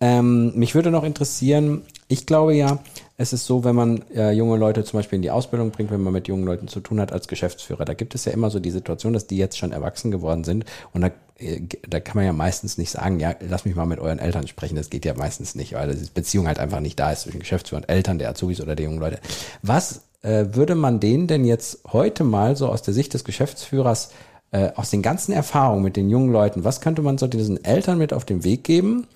Ähm, 0.00 0.52
mich 0.54 0.74
würde 0.74 0.90
noch 0.90 1.04
interessieren, 1.04 1.82
ich 2.08 2.26
glaube 2.26 2.54
ja, 2.54 2.78
es 3.16 3.32
ist 3.32 3.46
so, 3.46 3.64
wenn 3.64 3.74
man 3.74 4.04
äh, 4.14 4.32
junge 4.32 4.56
Leute 4.58 4.84
zum 4.84 4.98
Beispiel 4.98 5.16
in 5.16 5.22
die 5.22 5.30
Ausbildung 5.30 5.70
bringt, 5.70 5.90
wenn 5.90 6.02
man 6.02 6.12
mit 6.12 6.28
jungen 6.28 6.44
Leuten 6.44 6.68
zu 6.68 6.80
tun 6.80 7.00
hat 7.00 7.12
als 7.12 7.28
Geschäftsführer, 7.28 7.84
da 7.84 7.94
gibt 7.94 8.14
es 8.14 8.26
ja 8.26 8.32
immer 8.32 8.50
so 8.50 8.60
die 8.60 8.70
Situation, 8.70 9.14
dass 9.14 9.26
die 9.26 9.38
jetzt 9.38 9.56
schon 9.56 9.72
erwachsen 9.72 10.10
geworden 10.10 10.44
sind 10.44 10.66
und 10.92 11.00
da, 11.00 11.10
äh, 11.38 11.62
da 11.88 12.00
kann 12.00 12.16
man 12.16 12.26
ja 12.26 12.34
meistens 12.34 12.76
nicht 12.76 12.90
sagen, 12.90 13.18
ja, 13.18 13.34
lass 13.40 13.64
mich 13.64 13.76
mal 13.76 13.86
mit 13.86 13.98
euren 13.98 14.18
Eltern 14.18 14.46
sprechen, 14.46 14.76
das 14.76 14.90
geht 14.90 15.06
ja 15.06 15.14
meistens 15.14 15.54
nicht, 15.54 15.72
weil 15.72 15.94
die 15.94 16.10
Beziehung 16.12 16.48
halt 16.48 16.58
einfach 16.58 16.80
nicht 16.80 17.00
da 17.00 17.12
ist 17.12 17.22
zwischen 17.22 17.40
Geschäftsführer 17.40 17.80
und 17.80 17.88
Eltern, 17.88 18.18
der 18.18 18.28
Azubis 18.28 18.60
oder 18.60 18.76
der 18.76 18.84
jungen 18.84 19.00
Leute. 19.00 19.20
Was 19.62 20.02
würde 20.24 20.74
man 20.74 21.00
denen 21.00 21.26
denn 21.26 21.44
jetzt 21.44 21.80
heute 21.92 22.24
mal 22.24 22.56
so 22.56 22.68
aus 22.68 22.82
der 22.82 22.94
Sicht 22.94 23.12
des 23.12 23.24
Geschäftsführers, 23.24 24.10
äh, 24.54 24.70
aus 24.76 24.90
den 24.90 25.02
ganzen 25.02 25.32
Erfahrungen 25.32 25.82
mit 25.82 25.96
den 25.96 26.08
jungen 26.08 26.32
Leuten, 26.32 26.62
was 26.62 26.80
könnte 26.80 27.02
man 27.02 27.18
so 27.18 27.26
diesen 27.26 27.62
Eltern 27.64 27.98
mit 27.98 28.12
auf 28.12 28.24
den 28.24 28.44
Weg 28.44 28.62
geben, 28.62 29.08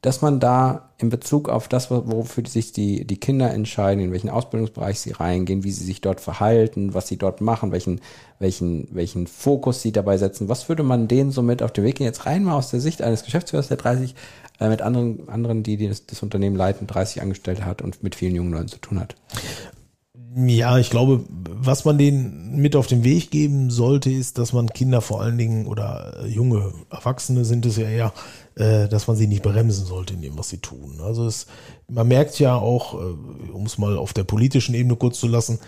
dass 0.00 0.22
man 0.22 0.40
da 0.40 0.90
in 0.96 1.10
Bezug 1.10 1.48
auf 1.48 1.68
das, 1.68 1.90
wofür 1.90 2.46
sich 2.46 2.72
die, 2.72 3.04
die 3.04 3.18
Kinder 3.18 3.52
entscheiden, 3.52 4.02
in 4.02 4.12
welchen 4.12 4.30
Ausbildungsbereich 4.30 4.98
sie 4.98 5.10
reingehen, 5.10 5.62
wie 5.62 5.72
sie 5.72 5.84
sich 5.84 6.00
dort 6.00 6.20
verhalten, 6.20 6.94
was 6.94 7.06
sie 7.06 7.18
dort 7.18 7.40
machen, 7.40 7.70
welchen, 7.70 8.00
welchen, 8.38 8.88
welchen 8.92 9.26
Fokus 9.26 9.82
sie 9.82 9.92
dabei 9.92 10.16
setzen, 10.16 10.48
was 10.48 10.68
würde 10.68 10.84
man 10.84 11.06
denen 11.06 11.32
so 11.32 11.42
mit 11.42 11.62
auf 11.62 11.72
den 11.72 11.84
Weg 11.84 11.96
gehen? 11.96 12.06
Jetzt 12.06 12.26
rein 12.26 12.44
mal 12.44 12.54
aus 12.54 12.70
der 12.70 12.80
Sicht 12.80 13.02
eines 13.02 13.24
Geschäftsführers, 13.24 13.68
der 13.68 13.76
30 13.76 14.14
äh, 14.60 14.68
mit 14.68 14.82
anderen, 14.82 15.28
anderen, 15.28 15.62
die, 15.62 15.76
die 15.76 15.88
das, 15.88 16.06
das 16.06 16.22
Unternehmen 16.22 16.56
leiten, 16.56 16.86
30 16.86 17.20
Angestellte 17.20 17.66
hat 17.66 17.82
und 17.82 18.02
mit 18.02 18.14
vielen 18.14 18.34
jungen 18.34 18.52
Leuten 18.52 18.68
zu 18.68 18.78
tun 18.78 19.00
hat. 19.00 19.16
Ja, 20.36 20.78
ich 20.78 20.90
glaube, 20.90 21.24
was 21.30 21.84
man 21.84 21.98
denen 21.98 22.56
mit 22.56 22.76
auf 22.76 22.86
den 22.86 23.02
Weg 23.02 23.30
geben 23.30 23.70
sollte, 23.70 24.10
ist, 24.10 24.38
dass 24.38 24.52
man 24.52 24.68
Kinder 24.68 25.00
vor 25.00 25.22
allen 25.22 25.38
Dingen 25.38 25.66
oder 25.66 26.22
äh, 26.22 26.26
junge 26.26 26.72
Erwachsene 26.90 27.44
sind 27.44 27.64
es 27.66 27.76
ja 27.76 27.88
eher, 27.88 28.12
äh, 28.56 28.88
dass 28.88 29.06
man 29.06 29.16
sie 29.16 29.26
nicht 29.26 29.42
bremsen 29.42 29.86
sollte 29.86 30.14
in 30.14 30.20
dem, 30.20 30.36
was 30.38 30.50
sie 30.50 30.58
tun. 30.58 31.00
Also 31.02 31.26
es, 31.26 31.46
man 31.88 32.08
merkt 32.08 32.38
ja 32.38 32.56
auch, 32.56 32.94
äh, 32.94 33.52
um 33.52 33.64
es 33.64 33.78
mal 33.78 33.96
auf 33.96 34.12
der 34.12 34.24
politischen 34.24 34.74
Ebene 34.74 34.96
kurz 34.96 35.18
zu 35.18 35.28
lassen, 35.28 35.58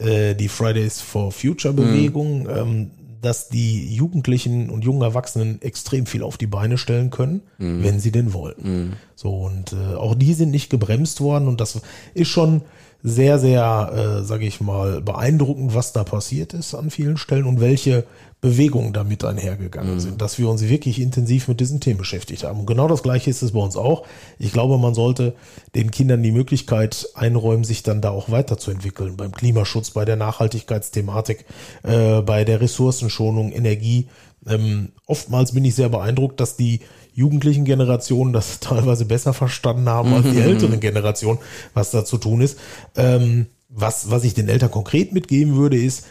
die 0.00 0.48
Fridays 0.48 1.00
for 1.00 1.32
Future 1.32 1.74
Bewegung, 1.74 2.44
mhm. 2.44 2.90
Dass 3.20 3.48
die 3.48 3.92
Jugendlichen 3.92 4.70
und 4.70 4.84
jungen 4.84 5.02
Erwachsenen 5.02 5.60
extrem 5.60 6.06
viel 6.06 6.22
auf 6.22 6.38
die 6.38 6.46
Beine 6.46 6.78
stellen 6.78 7.10
können, 7.10 7.42
mhm. 7.58 7.82
wenn 7.82 7.98
sie 7.98 8.12
denn 8.12 8.32
wollen. 8.32 8.54
Mhm. 8.62 8.92
So 9.16 9.30
und 9.30 9.74
auch 9.74 10.14
die 10.14 10.34
sind 10.34 10.52
nicht 10.52 10.70
gebremst 10.70 11.20
worden 11.20 11.48
und 11.48 11.60
das 11.60 11.80
ist 12.14 12.28
schon 12.28 12.62
sehr, 13.02 13.38
sehr, 13.38 14.20
äh, 14.20 14.24
sage 14.24 14.46
ich 14.46 14.60
mal, 14.60 15.00
beeindruckend, 15.00 15.74
was 15.74 15.92
da 15.92 16.04
passiert 16.04 16.52
ist 16.52 16.74
an 16.74 16.90
vielen 16.90 17.16
Stellen 17.16 17.44
und 17.44 17.60
welche 17.60 18.04
Bewegungen 18.40 18.92
damit 18.92 19.24
einhergegangen 19.24 19.94
mhm. 19.94 20.00
sind, 20.00 20.22
dass 20.22 20.38
wir 20.38 20.48
uns 20.48 20.62
wirklich 20.62 21.00
intensiv 21.00 21.48
mit 21.48 21.58
diesen 21.58 21.80
Themen 21.80 21.98
beschäftigt 21.98 22.44
haben. 22.44 22.60
Und 22.60 22.66
genau 22.66 22.86
das 22.86 23.02
Gleiche 23.02 23.30
ist 23.30 23.42
es 23.42 23.52
bei 23.52 23.58
uns 23.58 23.76
auch. 23.76 24.04
Ich 24.38 24.52
glaube, 24.52 24.78
man 24.78 24.94
sollte 24.94 25.34
den 25.74 25.90
Kindern 25.90 26.22
die 26.22 26.30
Möglichkeit 26.30 27.08
einräumen, 27.14 27.64
sich 27.64 27.82
dann 27.82 28.00
da 28.00 28.10
auch 28.10 28.30
weiterzuentwickeln 28.30 29.16
beim 29.16 29.32
Klimaschutz, 29.32 29.90
bei 29.90 30.04
der 30.04 30.16
Nachhaltigkeitsthematik, 30.16 31.46
äh, 31.82 32.20
bei 32.22 32.44
der 32.44 32.60
Ressourcenschonung, 32.60 33.50
Energie. 33.50 34.08
Ähm, 34.46 34.90
oftmals 35.06 35.52
bin 35.52 35.64
ich 35.64 35.74
sehr 35.74 35.88
beeindruckt, 35.88 36.38
dass 36.38 36.56
die 36.56 36.80
jugendlichen 37.18 37.64
Generationen 37.64 38.32
das 38.32 38.60
teilweise 38.60 39.04
besser 39.04 39.34
verstanden 39.34 39.88
haben 39.88 40.14
als 40.14 40.30
die 40.30 40.38
älteren 40.38 40.78
Generationen, 40.78 41.40
was 41.74 41.90
da 41.90 42.04
zu 42.04 42.16
tun 42.16 42.40
ist. 42.40 42.58
Ähm, 42.96 43.46
was, 43.68 44.08
was 44.10 44.22
ich 44.22 44.34
den 44.34 44.48
Eltern 44.48 44.70
konkret 44.70 45.12
mitgeben 45.12 45.56
würde, 45.56 45.76
ist, 45.76 46.06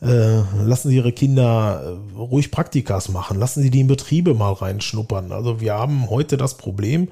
äh, 0.00 0.40
lassen 0.64 0.88
Sie 0.88 0.96
Ihre 0.96 1.12
Kinder 1.12 1.98
äh, 2.14 2.16
ruhig 2.16 2.50
Praktikas 2.50 3.10
machen, 3.10 3.38
lassen 3.38 3.62
Sie 3.62 3.70
die 3.70 3.80
in 3.80 3.86
Betriebe 3.86 4.32
mal 4.32 4.52
reinschnuppern. 4.52 5.30
Also 5.30 5.60
wir 5.60 5.74
haben 5.74 6.08
heute 6.08 6.38
das 6.38 6.56
Problem, 6.56 7.08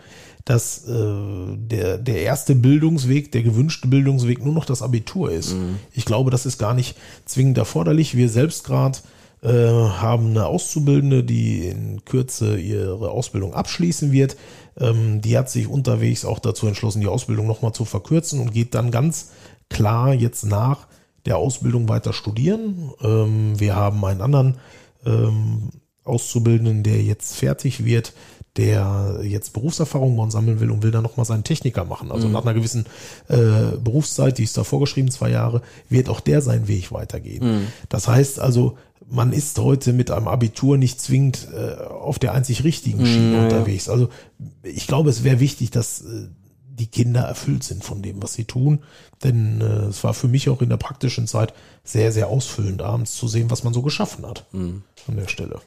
dass 0.46 0.88
äh, 0.88 1.56
der, 1.56 1.98
der 1.98 2.22
erste 2.22 2.54
Bildungsweg, 2.54 3.30
der 3.30 3.42
gewünschte 3.42 3.88
Bildungsweg 3.88 4.42
nur 4.42 4.54
noch 4.54 4.64
das 4.64 4.80
Abitur 4.80 5.30
ist. 5.30 5.52
Mhm. 5.52 5.76
Ich 5.92 6.06
glaube, 6.06 6.30
das 6.30 6.46
ist 6.46 6.58
gar 6.58 6.72
nicht 6.72 6.96
zwingend 7.26 7.58
erforderlich. 7.58 8.16
Wir 8.16 8.30
selbst 8.30 8.64
gerade 8.64 8.98
äh, 9.44 9.48
haben 9.48 10.30
eine 10.30 10.46
Auszubildende, 10.46 11.22
die 11.22 11.66
in 11.66 12.04
Kürze 12.06 12.58
ihre 12.58 13.10
Ausbildung 13.10 13.52
abschließen 13.52 14.10
wird. 14.10 14.36
Ähm, 14.80 15.20
die 15.20 15.36
hat 15.36 15.50
sich 15.50 15.68
unterwegs 15.68 16.24
auch 16.24 16.38
dazu 16.38 16.66
entschlossen, 16.66 17.02
die 17.02 17.08
Ausbildung 17.08 17.46
nochmal 17.46 17.72
zu 17.72 17.84
verkürzen 17.84 18.40
und 18.40 18.54
geht 18.54 18.74
dann 18.74 18.90
ganz 18.90 19.32
klar 19.68 20.14
jetzt 20.14 20.46
nach 20.46 20.86
der 21.26 21.36
Ausbildung 21.36 21.90
weiter 21.90 22.14
studieren. 22.14 22.92
Ähm, 23.02 23.60
wir 23.60 23.76
haben 23.76 24.02
einen 24.06 24.22
anderen 24.22 24.56
ähm, 25.04 25.70
Auszubildenden, 26.04 26.82
der 26.82 27.02
jetzt 27.02 27.36
fertig 27.36 27.84
wird, 27.84 28.14
der 28.56 29.20
jetzt 29.24 29.52
Berufserfahrung 29.52 30.16
bei 30.16 30.22
uns 30.22 30.32
sammeln 30.32 30.60
will 30.60 30.70
und 30.70 30.82
will 30.82 30.90
dann 30.90 31.02
nochmal 31.02 31.26
seinen 31.26 31.44
Techniker 31.44 31.84
machen. 31.84 32.10
Also 32.12 32.28
nach 32.28 32.42
einer 32.42 32.54
gewissen 32.54 32.86
äh, 33.28 33.76
Berufszeit, 33.82 34.38
die 34.38 34.44
ist 34.44 34.56
da 34.56 34.64
vorgeschrieben, 34.64 35.10
zwei 35.10 35.30
Jahre, 35.30 35.60
wird 35.88 36.08
auch 36.08 36.20
der 36.20 36.40
seinen 36.40 36.68
Weg 36.68 36.92
weitergehen. 36.92 37.66
Das 37.88 38.06
heißt 38.06 38.38
also, 38.38 38.78
man 39.08 39.32
ist 39.32 39.58
heute 39.58 39.92
mit 39.92 40.10
einem 40.10 40.28
Abitur 40.28 40.76
nicht 40.76 41.00
zwingend 41.00 41.48
äh, 41.52 41.82
auf 41.82 42.18
der 42.18 42.32
einzig 42.32 42.64
richtigen 42.64 43.06
Schiene 43.06 43.44
unterwegs. 43.44 43.88
Also 43.88 44.08
ich 44.62 44.86
glaube, 44.86 45.10
es 45.10 45.24
wäre 45.24 45.40
wichtig, 45.40 45.70
dass 45.70 46.02
äh, 46.02 46.28
die 46.66 46.86
Kinder 46.86 47.22
erfüllt 47.22 47.62
sind 47.62 47.84
von 47.84 48.02
dem, 48.02 48.22
was 48.22 48.34
sie 48.34 48.44
tun. 48.44 48.80
Denn 49.22 49.60
äh, 49.60 49.86
es 49.86 50.02
war 50.04 50.14
für 50.14 50.28
mich 50.28 50.48
auch 50.48 50.62
in 50.62 50.70
der 50.70 50.76
praktischen 50.76 51.26
Zeit 51.26 51.54
sehr, 51.84 52.12
sehr 52.12 52.28
ausfüllend, 52.28 52.82
abends 52.82 53.14
zu 53.14 53.28
sehen, 53.28 53.50
was 53.50 53.62
man 53.62 53.74
so 53.74 53.82
geschaffen 53.82 54.26
hat 54.26 54.46
an 54.52 54.82
der 55.16 55.28
Stelle. 55.28 55.60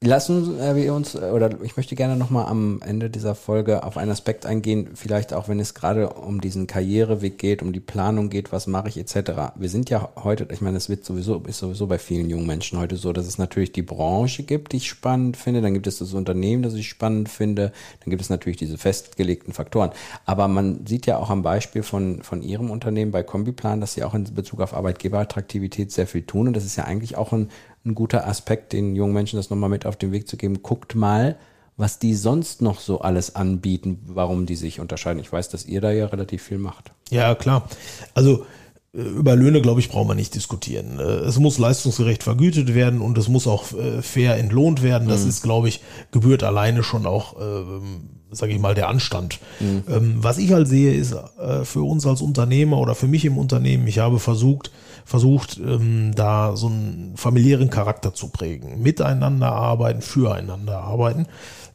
Lassen 0.00 0.56
wir 0.76 0.94
uns, 0.94 1.16
äh, 1.16 1.32
oder 1.34 1.60
ich 1.64 1.76
möchte 1.76 1.96
gerne 1.96 2.16
nochmal 2.16 2.46
am 2.46 2.80
Ende 2.82 3.10
dieser 3.10 3.34
Folge 3.34 3.82
auf 3.82 3.96
einen 3.96 4.12
Aspekt 4.12 4.46
eingehen, 4.46 4.90
vielleicht 4.94 5.32
auch 5.32 5.48
wenn 5.48 5.58
es 5.58 5.74
gerade 5.74 6.10
um 6.10 6.40
diesen 6.40 6.68
Karriereweg 6.68 7.36
geht, 7.36 7.62
um 7.62 7.72
die 7.72 7.80
Planung 7.80 8.30
geht, 8.30 8.52
was 8.52 8.68
mache 8.68 8.88
ich 8.88 8.96
etc. 8.96 9.56
Wir 9.56 9.68
sind 9.68 9.90
ja 9.90 10.10
heute, 10.22 10.46
ich 10.52 10.60
meine, 10.60 10.76
es 10.76 10.88
wird 10.88 11.04
sowieso, 11.04 11.42
ist 11.48 11.58
sowieso 11.58 11.88
bei 11.88 11.98
vielen 11.98 12.30
jungen 12.30 12.46
Menschen 12.46 12.78
heute 12.78 12.94
so, 12.94 13.12
dass 13.12 13.26
es 13.26 13.38
natürlich 13.38 13.72
die 13.72 13.82
Branche 13.82 14.44
gibt, 14.44 14.70
die 14.70 14.76
ich 14.76 14.88
spannend 14.88 15.36
finde, 15.36 15.62
dann 15.62 15.74
gibt 15.74 15.88
es 15.88 15.98
das 15.98 16.14
Unternehmen, 16.14 16.62
das 16.62 16.74
ich 16.74 16.88
spannend 16.88 17.28
finde, 17.28 17.72
dann 18.04 18.10
gibt 18.10 18.22
es 18.22 18.30
natürlich 18.30 18.56
diese 18.56 18.78
festgelegten 18.78 19.52
Faktoren. 19.52 19.90
Aber 20.26 20.46
man 20.46 20.86
sieht 20.86 21.06
ja 21.06 21.18
auch 21.18 21.30
am 21.30 21.42
Beispiel 21.42 21.82
von, 21.82 22.22
von 22.22 22.42
Ihrem 22.42 22.70
Unternehmen 22.70 23.10
bei 23.10 23.24
Kombiplan, 23.24 23.80
dass 23.80 23.94
Sie 23.94 24.04
auch 24.04 24.14
in 24.14 24.32
Bezug 24.32 24.60
auf 24.60 24.74
Arbeitgeberattraktivität 24.74 25.90
sehr 25.90 26.06
viel 26.06 26.22
tun 26.22 26.46
und 26.46 26.54
das 26.54 26.64
ist 26.64 26.76
ja 26.76 26.84
eigentlich 26.84 27.16
auch 27.16 27.32
ein 27.32 27.48
ein 27.84 27.94
guter 27.94 28.26
Aspekt, 28.26 28.72
den 28.72 28.96
jungen 28.96 29.14
Menschen 29.14 29.36
das 29.36 29.50
nochmal 29.50 29.70
mit 29.70 29.86
auf 29.86 29.96
den 29.96 30.12
Weg 30.12 30.28
zu 30.28 30.36
geben. 30.36 30.62
Guckt 30.62 30.94
mal, 30.94 31.36
was 31.76 31.98
die 31.98 32.14
sonst 32.14 32.60
noch 32.60 32.80
so 32.80 33.00
alles 33.00 33.36
anbieten, 33.36 34.00
warum 34.06 34.46
die 34.46 34.56
sich 34.56 34.80
unterscheiden. 34.80 35.20
Ich 35.20 35.32
weiß, 35.32 35.48
dass 35.48 35.64
ihr 35.64 35.80
da 35.80 35.92
ja 35.92 36.06
relativ 36.06 36.42
viel 36.42 36.58
macht. 36.58 36.92
Ja, 37.10 37.34
klar. 37.36 37.68
Also 38.14 38.44
äh, 38.92 39.00
über 39.00 39.36
Löhne, 39.36 39.62
glaube 39.62 39.80
ich, 39.80 39.88
brauchen 39.88 40.08
wir 40.08 40.16
nicht 40.16 40.34
diskutieren. 40.34 40.98
Äh, 40.98 41.02
Es 41.02 41.38
muss 41.38 41.58
leistungsgerecht 41.58 42.24
vergütet 42.24 42.74
werden 42.74 43.00
und 43.00 43.16
es 43.16 43.28
muss 43.28 43.46
auch 43.46 43.72
äh, 43.72 44.02
fair 44.02 44.36
entlohnt 44.38 44.82
werden. 44.82 45.08
Das 45.08 45.24
ist, 45.24 45.42
glaube 45.42 45.68
ich, 45.68 45.80
gebührt 46.10 46.42
alleine 46.42 46.82
schon 46.82 47.06
auch, 47.06 47.36
ähm, 47.40 48.10
sage 48.32 48.52
ich 48.52 48.58
mal, 48.58 48.74
der 48.74 48.88
Anstand. 48.88 49.38
Ähm, 49.60 50.16
Was 50.18 50.38
ich 50.38 50.52
halt 50.52 50.66
sehe, 50.66 50.92
ist 50.92 51.12
äh, 51.12 51.64
für 51.64 51.82
uns 51.82 52.04
als 52.06 52.20
Unternehmer 52.22 52.78
oder 52.78 52.96
für 52.96 53.06
mich 53.06 53.24
im 53.24 53.38
Unternehmen, 53.38 53.86
ich 53.86 54.00
habe 54.00 54.18
versucht, 54.18 54.72
versucht, 55.04 55.58
ähm, 55.58 56.12
da 56.14 56.56
so 56.56 56.66
einen 56.68 57.12
familiären 57.16 57.70
Charakter 57.70 58.14
zu 58.14 58.28
prägen. 58.28 58.82
Miteinander 58.82 59.52
arbeiten, 59.52 60.02
füreinander 60.02 60.78
arbeiten. 60.78 61.26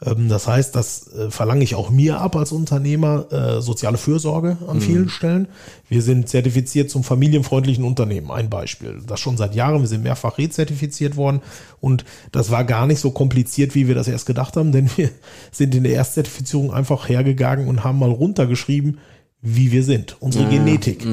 Ähm, 0.05 0.29
Das 0.29 0.47
heißt, 0.47 0.75
das 0.75 1.07
äh, 1.13 1.31
verlange 1.31 1.63
ich 1.63 1.75
auch 1.75 1.89
mir 1.89 2.19
ab 2.21 2.35
als 2.35 2.51
Unternehmer, 2.51 3.31
äh, 3.31 3.61
soziale 3.61 3.97
Fürsorge 3.97 4.57
an 4.67 4.81
vielen 4.81 5.09
Stellen. 5.09 5.47
Wir 5.89 6.01
sind 6.01 6.29
zertifiziert 6.29 6.89
zum 6.89 7.03
familienfreundlichen 7.03 7.83
Unternehmen, 7.83 8.31
ein 8.31 8.49
Beispiel. 8.49 9.01
Das 9.05 9.19
schon 9.19 9.37
seit 9.37 9.55
Jahren, 9.55 9.81
wir 9.81 9.87
sind 9.87 10.03
mehrfach 10.03 10.37
rezertifiziert 10.37 11.15
worden 11.15 11.41
und 11.79 12.05
das 12.31 12.51
war 12.51 12.63
gar 12.63 12.87
nicht 12.87 12.99
so 12.99 13.11
kompliziert, 13.11 13.75
wie 13.75 13.87
wir 13.87 13.95
das 13.95 14.07
erst 14.07 14.25
gedacht 14.25 14.57
haben, 14.57 14.71
denn 14.71 14.89
wir 14.97 15.09
sind 15.51 15.75
in 15.75 15.83
der 15.83 15.93
Erstzertifizierung 15.93 16.73
einfach 16.73 17.07
hergegangen 17.09 17.67
und 17.67 17.83
haben 17.83 17.99
mal 17.99 18.09
runtergeschrieben, 18.09 18.99
wie 19.45 19.73
wir 19.73 19.83
sind, 19.83 20.15
unsere 20.21 20.45
Genetik. 20.49 21.05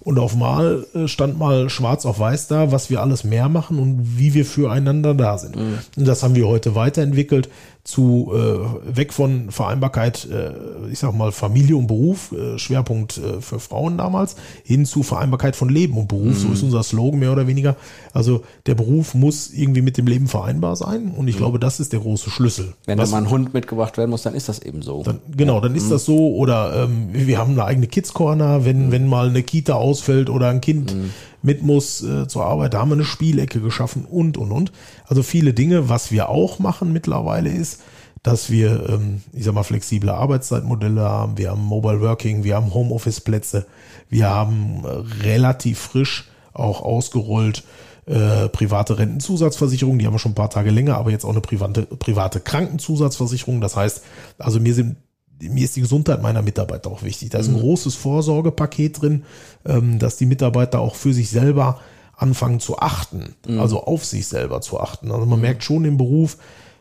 Und 0.00 0.18
auf 0.18 0.36
mal 0.36 0.86
äh, 0.94 1.08
stand 1.08 1.38
mal 1.38 1.70
schwarz 1.70 2.04
auf 2.04 2.18
weiß 2.20 2.46
da, 2.46 2.70
was 2.70 2.90
wir 2.90 3.00
alles 3.00 3.24
mehr 3.24 3.48
machen 3.48 3.78
und 3.78 4.18
wie 4.18 4.34
wir 4.34 4.44
füreinander 4.44 5.14
da 5.14 5.38
sind. 5.38 5.56
Und 5.96 6.06
das 6.06 6.22
haben 6.22 6.34
wir 6.34 6.46
heute 6.46 6.74
weiterentwickelt 6.74 7.48
zu 7.84 8.30
äh, 8.34 8.96
weg 8.96 9.12
von 9.14 9.50
Vereinbarkeit, 9.50 10.28
äh, 10.30 10.52
ich 10.92 10.98
sag 10.98 11.14
mal 11.14 11.32
Familie 11.32 11.76
und 11.76 11.86
Beruf, 11.86 12.32
äh, 12.32 12.58
Schwerpunkt 12.58 13.16
äh, 13.18 13.40
für 13.40 13.58
Frauen 13.60 13.96
damals, 13.96 14.36
hin 14.62 14.84
zu 14.84 15.02
Vereinbarkeit 15.02 15.56
von 15.56 15.70
Leben 15.70 15.96
und 15.96 16.06
Beruf. 16.08 16.36
So 16.38 16.48
ist 16.48 16.62
unser 16.62 16.82
Slogan 16.82 17.18
mehr 17.20 17.32
oder 17.32 17.46
weniger. 17.46 17.76
Also 18.12 18.42
der 18.66 18.74
Beruf 18.74 19.14
muss 19.14 19.50
irgendwie 19.50 19.80
mit 19.80 19.96
dem 19.96 20.06
Leben 20.06 20.28
vereinbar 20.28 20.76
sein 20.76 21.12
und 21.16 21.28
ich 21.28 21.38
glaube, 21.38 21.58
das 21.58 21.80
ist 21.80 21.92
der 21.94 22.00
große 22.00 22.28
Schlüssel. 22.30 22.74
Wenn 22.84 22.98
Was- 22.98 23.10
da 23.10 23.16
mal 23.16 23.22
ein 23.26 23.30
Hund 23.30 23.54
mitgebracht 23.54 23.96
werden 23.96 24.10
muss, 24.10 24.22
dann 24.22 24.34
ist 24.34 24.48
das 24.50 24.58
eben 24.58 24.82
so. 24.82 25.02
dann, 25.02 25.20
genau, 25.34 25.60
dann 25.60 25.74
ist 25.74 25.90
das 25.90 26.04
so. 26.04 26.34
Oder 26.34 26.84
ähm, 26.84 27.08
wir 27.12 27.38
haben 27.38 27.52
eine 27.52 27.64
eigene 27.64 27.86
Kids 27.86 28.12
Corner, 28.12 28.66
wenn, 28.66 28.92
wenn 28.92 29.06
mal 29.06 29.28
eine 29.30 29.42
Kita 29.42 29.72
ausfällt 29.74 30.28
oder 30.28 30.50
ein 30.50 30.60
Kind 30.60 30.94
mit 31.42 31.62
muss 31.62 32.02
äh, 32.02 32.26
zur 32.26 32.44
Arbeit, 32.44 32.74
da 32.74 32.80
haben 32.80 32.90
wir 32.90 32.94
eine 32.94 33.04
Spielecke 33.04 33.60
geschaffen 33.60 34.04
und 34.04 34.36
und 34.36 34.52
und. 34.52 34.72
Also 35.06 35.22
viele 35.22 35.54
Dinge, 35.54 35.88
was 35.88 36.10
wir 36.10 36.28
auch 36.28 36.58
machen 36.58 36.92
mittlerweile 36.92 37.50
ist, 37.50 37.82
dass 38.22 38.50
wir, 38.50 38.88
ähm, 38.88 39.22
ich 39.32 39.44
sag 39.44 39.54
mal, 39.54 39.62
flexible 39.62 40.10
Arbeitszeitmodelle 40.10 41.00
haben, 41.00 41.38
wir 41.38 41.50
haben 41.50 41.64
Mobile 41.64 42.00
Working, 42.00 42.44
wir 42.44 42.56
haben 42.56 42.74
Homeoffice-Plätze, 42.74 43.66
wir 44.08 44.28
haben 44.28 44.84
äh, 44.84 45.24
relativ 45.24 45.78
frisch 45.78 46.28
auch 46.52 46.82
ausgerollt 46.82 47.62
äh, 48.06 48.48
private 48.48 48.98
Rentenzusatzversicherung, 48.98 49.98
die 49.98 50.06
haben 50.06 50.14
wir 50.14 50.18
schon 50.18 50.32
ein 50.32 50.36
paar 50.36 50.50
Tage 50.50 50.70
länger, 50.70 50.96
aber 50.96 51.10
jetzt 51.10 51.24
auch 51.24 51.30
eine 51.30 51.40
private, 51.40 51.82
private 51.82 52.40
Krankenzusatzversicherung. 52.40 53.60
Das 53.60 53.76
heißt, 53.76 54.02
also 54.38 54.60
mir 54.60 54.74
sind 54.74 54.96
mir 55.40 55.64
ist 55.64 55.76
die 55.76 55.80
Gesundheit 55.80 56.22
meiner 56.22 56.42
Mitarbeiter 56.42 56.90
auch 56.90 57.02
wichtig. 57.02 57.30
Da 57.30 57.38
ist 57.38 57.48
ein 57.48 57.58
großes 57.58 57.94
Vorsorgepaket 57.94 59.02
drin, 59.02 59.24
ähm, 59.64 59.98
dass 59.98 60.16
die 60.16 60.26
Mitarbeiter 60.26 60.80
auch 60.80 60.94
für 60.94 61.12
sich 61.12 61.30
selber 61.30 61.80
anfangen 62.16 62.58
zu 62.58 62.80
achten, 62.80 63.36
also 63.58 63.84
auf 63.84 64.04
sich 64.04 64.26
selber 64.26 64.60
zu 64.60 64.80
achten. 64.80 65.12
Also 65.12 65.24
man 65.24 65.40
merkt 65.40 65.62
schon 65.62 65.84
im 65.84 65.96
Beruf, 65.98 66.36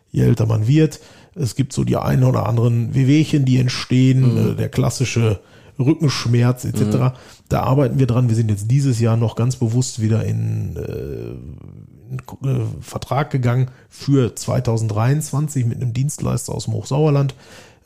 je 0.10 0.24
älter 0.24 0.48
man 0.48 0.67
wird, 0.67 1.00
es 1.36 1.56
gibt 1.56 1.74
so 1.74 1.84
die 1.84 1.96
einen 1.96 2.24
oder 2.24 2.48
anderen 2.48 2.96
Wehwehchen, 2.96 3.46
die 3.46 3.60
entstehen, 3.60 4.54
äh, 4.54 4.56
der 4.56 4.70
klassische 4.70 5.39
Rückenschmerz 5.80 6.65
etc. 6.65 7.15
Da 7.50 7.62
arbeiten 7.62 8.00
wir 8.00 8.08
dran. 8.08 8.30
Wir 8.30 8.36
sind 8.36 8.50
jetzt 8.50 8.72
dieses 8.72 9.00
Jahr 9.00 9.17
noch 9.17 9.36
ganz 9.36 9.58
bewusst 9.58 10.02
wieder 10.02 10.26
in, 10.26 10.76
äh, 10.76 12.15
in 12.41 12.50
äh, 12.50 12.62
Vertrag 12.82 13.30
gegangen 13.30 13.70
für 13.89 14.36
2023 14.36 15.65
mit 15.65 15.82
einem 15.82 15.93
Dienstleister 15.93 16.54
aus 16.54 16.65
dem 16.65 16.74
Hochsauerland. 16.74 17.36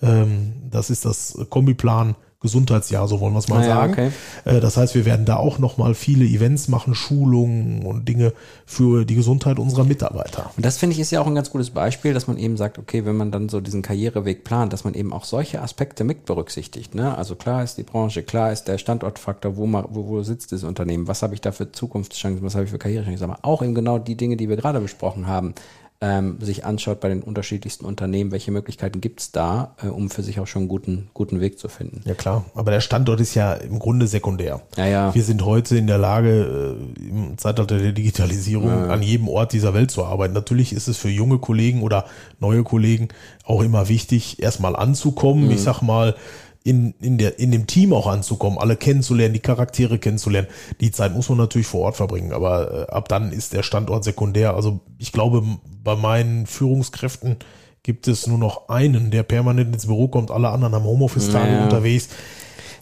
Ähm, 0.02 0.54
das 0.70 0.90
ist 0.90 1.06
das 1.06 1.38
Kombiplan 1.50 2.16
Gesundheitsjahr, 2.44 3.08
so 3.08 3.20
wollen 3.20 3.34
wir 3.34 3.38
es 3.40 3.50
mal 3.50 3.60
Ah 3.60 3.68
ja, 3.68 3.76
sagen. 3.76 3.94
okay. 3.94 4.12
Äh, 4.46 4.60
Das 4.62 4.76
heißt, 4.76 4.96
wir 4.96 5.06
werden 5.06 5.28
da 5.28 5.36
auch 5.36 5.60
noch 5.60 5.78
mal 5.78 5.94
viele 5.94 6.26
Events 6.26 6.70
machen, 6.70 6.96
Schulungen 6.96 7.86
und 7.86 8.08
Dinge 8.08 8.34
für 8.66 9.06
die 9.06 9.14
Gesundheit 9.14 9.60
unserer 9.60 9.84
Mitarbeiter. 9.84 10.50
Und 10.58 10.66
das 10.66 10.78
finde 10.80 10.96
ich 10.96 11.00
ist 11.00 11.12
ja 11.12 11.22
auch 11.22 11.28
ein 11.28 11.36
ganz 11.36 11.52
gutes 11.52 11.70
Beispiel, 11.70 12.16
dass 12.16 12.26
man 12.26 12.40
eben 12.40 12.58
sagt, 12.58 12.80
okay, 12.80 13.06
wenn 13.06 13.16
man 13.16 13.32
dann 13.32 13.48
so 13.48 13.62
diesen 13.62 13.84
Karriereweg 13.84 14.44
plant, 14.44 14.74
dass 14.74 14.84
man 14.84 14.96
eben 14.96 15.14
auch 15.14 15.24
solche 15.24 15.62
Aspekte 15.62 16.04
mit 16.04 16.26
berücksichtigt. 16.26 16.96
Ne? 16.96 17.16
Also 17.16 17.36
klar 17.36 17.64
ist 17.64 17.78
die 17.78 17.84
Branche, 17.84 18.24
klar 18.24 18.52
ist 18.52 18.64
der 18.64 18.80
Standortfaktor, 18.80 19.56
wo, 19.56 19.68
man, 19.68 19.86
wo, 19.92 20.08
wo 20.08 20.24
sitzt 20.24 20.52
das 20.52 20.64
Unternehmen, 20.64 21.08
was 21.08 21.22
habe 21.22 21.36
ich 21.36 21.42
da 21.42 21.52
für 21.52 21.72
Zukunftschancen, 21.72 22.44
was 22.44 22.56
habe 22.56 22.66
ich 22.66 22.72
für 22.72 22.80
Karrierechancen, 22.80 23.30
aber 23.30 23.38
auch 23.44 23.62
eben 23.62 23.76
genau 23.76 24.00
die 24.00 24.16
Dinge, 24.18 24.36
die 24.36 24.50
wir 24.50 24.58
gerade 24.58 24.80
besprochen 24.80 25.28
haben, 25.28 25.54
ähm, 26.02 26.38
sich 26.42 26.66
anschaut 26.66 27.00
bei 27.00 27.10
den 27.10 27.22
unterschiedlichsten 27.22 27.86
Unternehmen, 27.86 28.32
welche 28.32 28.50
Möglichkeiten 28.52 29.02
gibt 29.02 29.20
es 29.20 29.32
da, 29.32 29.76
äh, 29.84 29.88
um 29.88 30.10
für 30.10 30.24
sich 30.24 30.40
auch 30.40 30.48
schon 30.48 30.64
einen 30.64 30.70
guten, 30.70 31.10
guten 31.14 31.40
Weg 31.42 31.60
zu 31.60 31.70
finden. 31.70 32.02
Ja 32.06 32.16
klar, 32.16 32.46
aber 32.56 32.72
der 32.72 32.82
Standort 32.82 33.20
ist 33.20 33.36
ja 33.36 33.54
im 33.54 33.78
Grunde 33.78 34.08
sekundär. 34.08 34.62
Ja, 34.78 34.88
ja. 34.88 35.14
Wir 35.14 35.24
sind 35.24 35.46
heute 35.46 35.78
in 35.78 35.86
der 35.86 36.00
Lage, 36.00 36.78
äh, 37.00 37.08
im 37.08 37.38
Zeitalter 37.38 37.78
der 37.78 37.92
Digitalisierung 37.92 38.72
an 38.90 39.04
jedem 39.04 39.28
Ort 39.28 39.54
dieser 39.54 39.76
Welt 39.76 39.92
zu 39.92 40.04
arbeiten. 40.04 40.34
Natürlich 40.34 40.74
ist 40.74 40.88
es 40.88 40.98
für 40.98 41.10
junge 41.10 41.38
Kollegen 41.38 41.84
oder 41.84 42.06
neue 42.40 42.64
Kollegen 42.64 43.10
auch 43.46 43.62
immer 43.62 43.88
wichtig, 43.88 44.42
erstmal 44.42 44.76
anzukommen. 44.76 45.52
Ich 45.52 45.62
sag 45.62 45.82
mal, 45.82 46.16
in, 46.64 46.94
in, 47.02 47.18
der, 47.18 47.40
in 47.40 47.52
dem 47.52 47.66
Team 47.68 47.92
auch 47.94 48.08
anzukommen, 48.08 48.58
alle 48.60 48.76
kennenzulernen, 48.76 49.34
die 49.34 49.40
Charaktere 49.40 49.98
kennenzulernen. 49.98 50.48
Die 50.80 50.92
Zeit 50.92 51.14
muss 51.14 51.30
man 51.30 51.38
natürlich 51.40 51.68
vor 51.68 51.82
Ort 51.82 51.96
verbringen, 51.98 52.34
aber 52.34 52.88
äh, 52.90 52.92
ab 52.92 53.10
dann 53.10 53.32
ist 53.32 53.54
der 53.54 53.64
Standort 53.64 54.04
sekundär. 54.04 54.56
Also 54.56 54.80
ich 55.00 55.12
glaube, 55.12 55.44
bei 55.84 55.96
meinen 55.96 56.46
Führungskräften 56.46 57.38
gibt 57.84 58.08
es 58.08 58.28
nur 58.28 58.38
noch 58.38 58.70
einen, 58.70 59.10
der 59.10 59.24
permanent 59.24 59.74
ins 59.74 59.88
Büro 59.88 60.08
kommt. 60.08 60.30
Alle 60.30 60.50
anderen 60.50 60.76
haben 60.76 60.86
Homeoffice-Tage 60.86 61.52
Ja. 61.52 61.64
unterwegs. 61.64 62.10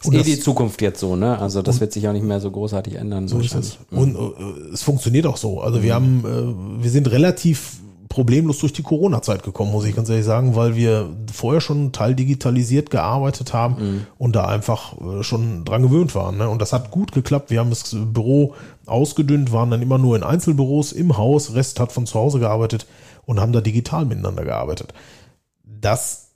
Ist 0.02 0.12
eh 0.14 0.22
die 0.22 0.40
Zukunft 0.40 0.80
jetzt 0.80 1.00
so, 1.00 1.14
ne? 1.16 1.38
Also 1.38 1.60
das 1.60 1.80
wird 1.80 1.92
sich 1.92 2.08
auch 2.08 2.12
nicht 2.14 2.24
mehr 2.24 2.40
so 2.40 2.50
großartig 2.50 2.94
ändern. 2.94 3.28
So 3.28 3.38
ist 3.38 3.54
es. 3.54 3.78
Und 3.90 4.14
äh, 4.16 4.72
es 4.72 4.82
funktioniert 4.82 5.26
auch 5.26 5.36
so. 5.36 5.60
Also 5.60 5.82
wir 5.82 5.94
haben, 5.94 6.24
äh, 6.78 6.82
wir 6.82 6.90
sind 6.90 7.10
relativ 7.10 7.80
problemlos 8.10 8.58
durch 8.58 8.72
die 8.72 8.82
Corona-Zeit 8.82 9.44
gekommen, 9.44 9.70
muss 9.70 9.84
ich 9.84 9.94
ganz 9.94 10.08
ehrlich 10.08 10.26
sagen, 10.26 10.56
weil 10.56 10.74
wir 10.74 11.08
vorher 11.32 11.60
schon 11.60 11.92
teil 11.92 12.16
digitalisiert 12.16 12.90
gearbeitet 12.90 13.54
haben 13.54 14.06
und 14.18 14.34
da 14.34 14.46
einfach 14.46 15.00
äh, 15.00 15.22
schon 15.22 15.64
dran 15.64 15.82
gewöhnt 15.82 16.14
waren. 16.16 16.36
Ne? 16.36 16.48
Und 16.48 16.60
das 16.60 16.72
hat 16.72 16.90
gut 16.90 17.12
geklappt. 17.12 17.50
Wir 17.50 17.60
haben 17.60 17.70
das 17.70 17.96
Büro 17.96 18.54
ausgedünnt, 18.84 19.52
waren 19.52 19.70
dann 19.70 19.80
immer 19.80 19.96
nur 19.96 20.16
in 20.16 20.24
Einzelbüros 20.24 20.90
im 20.90 21.16
Haus, 21.16 21.54
Rest 21.54 21.78
hat 21.78 21.92
von 21.92 22.04
zu 22.04 22.18
Hause 22.18 22.40
gearbeitet 22.40 22.84
und 23.26 23.38
haben 23.38 23.52
da 23.52 23.60
digital 23.60 24.04
miteinander 24.04 24.44
gearbeitet. 24.44 24.92
Das, 25.62 26.32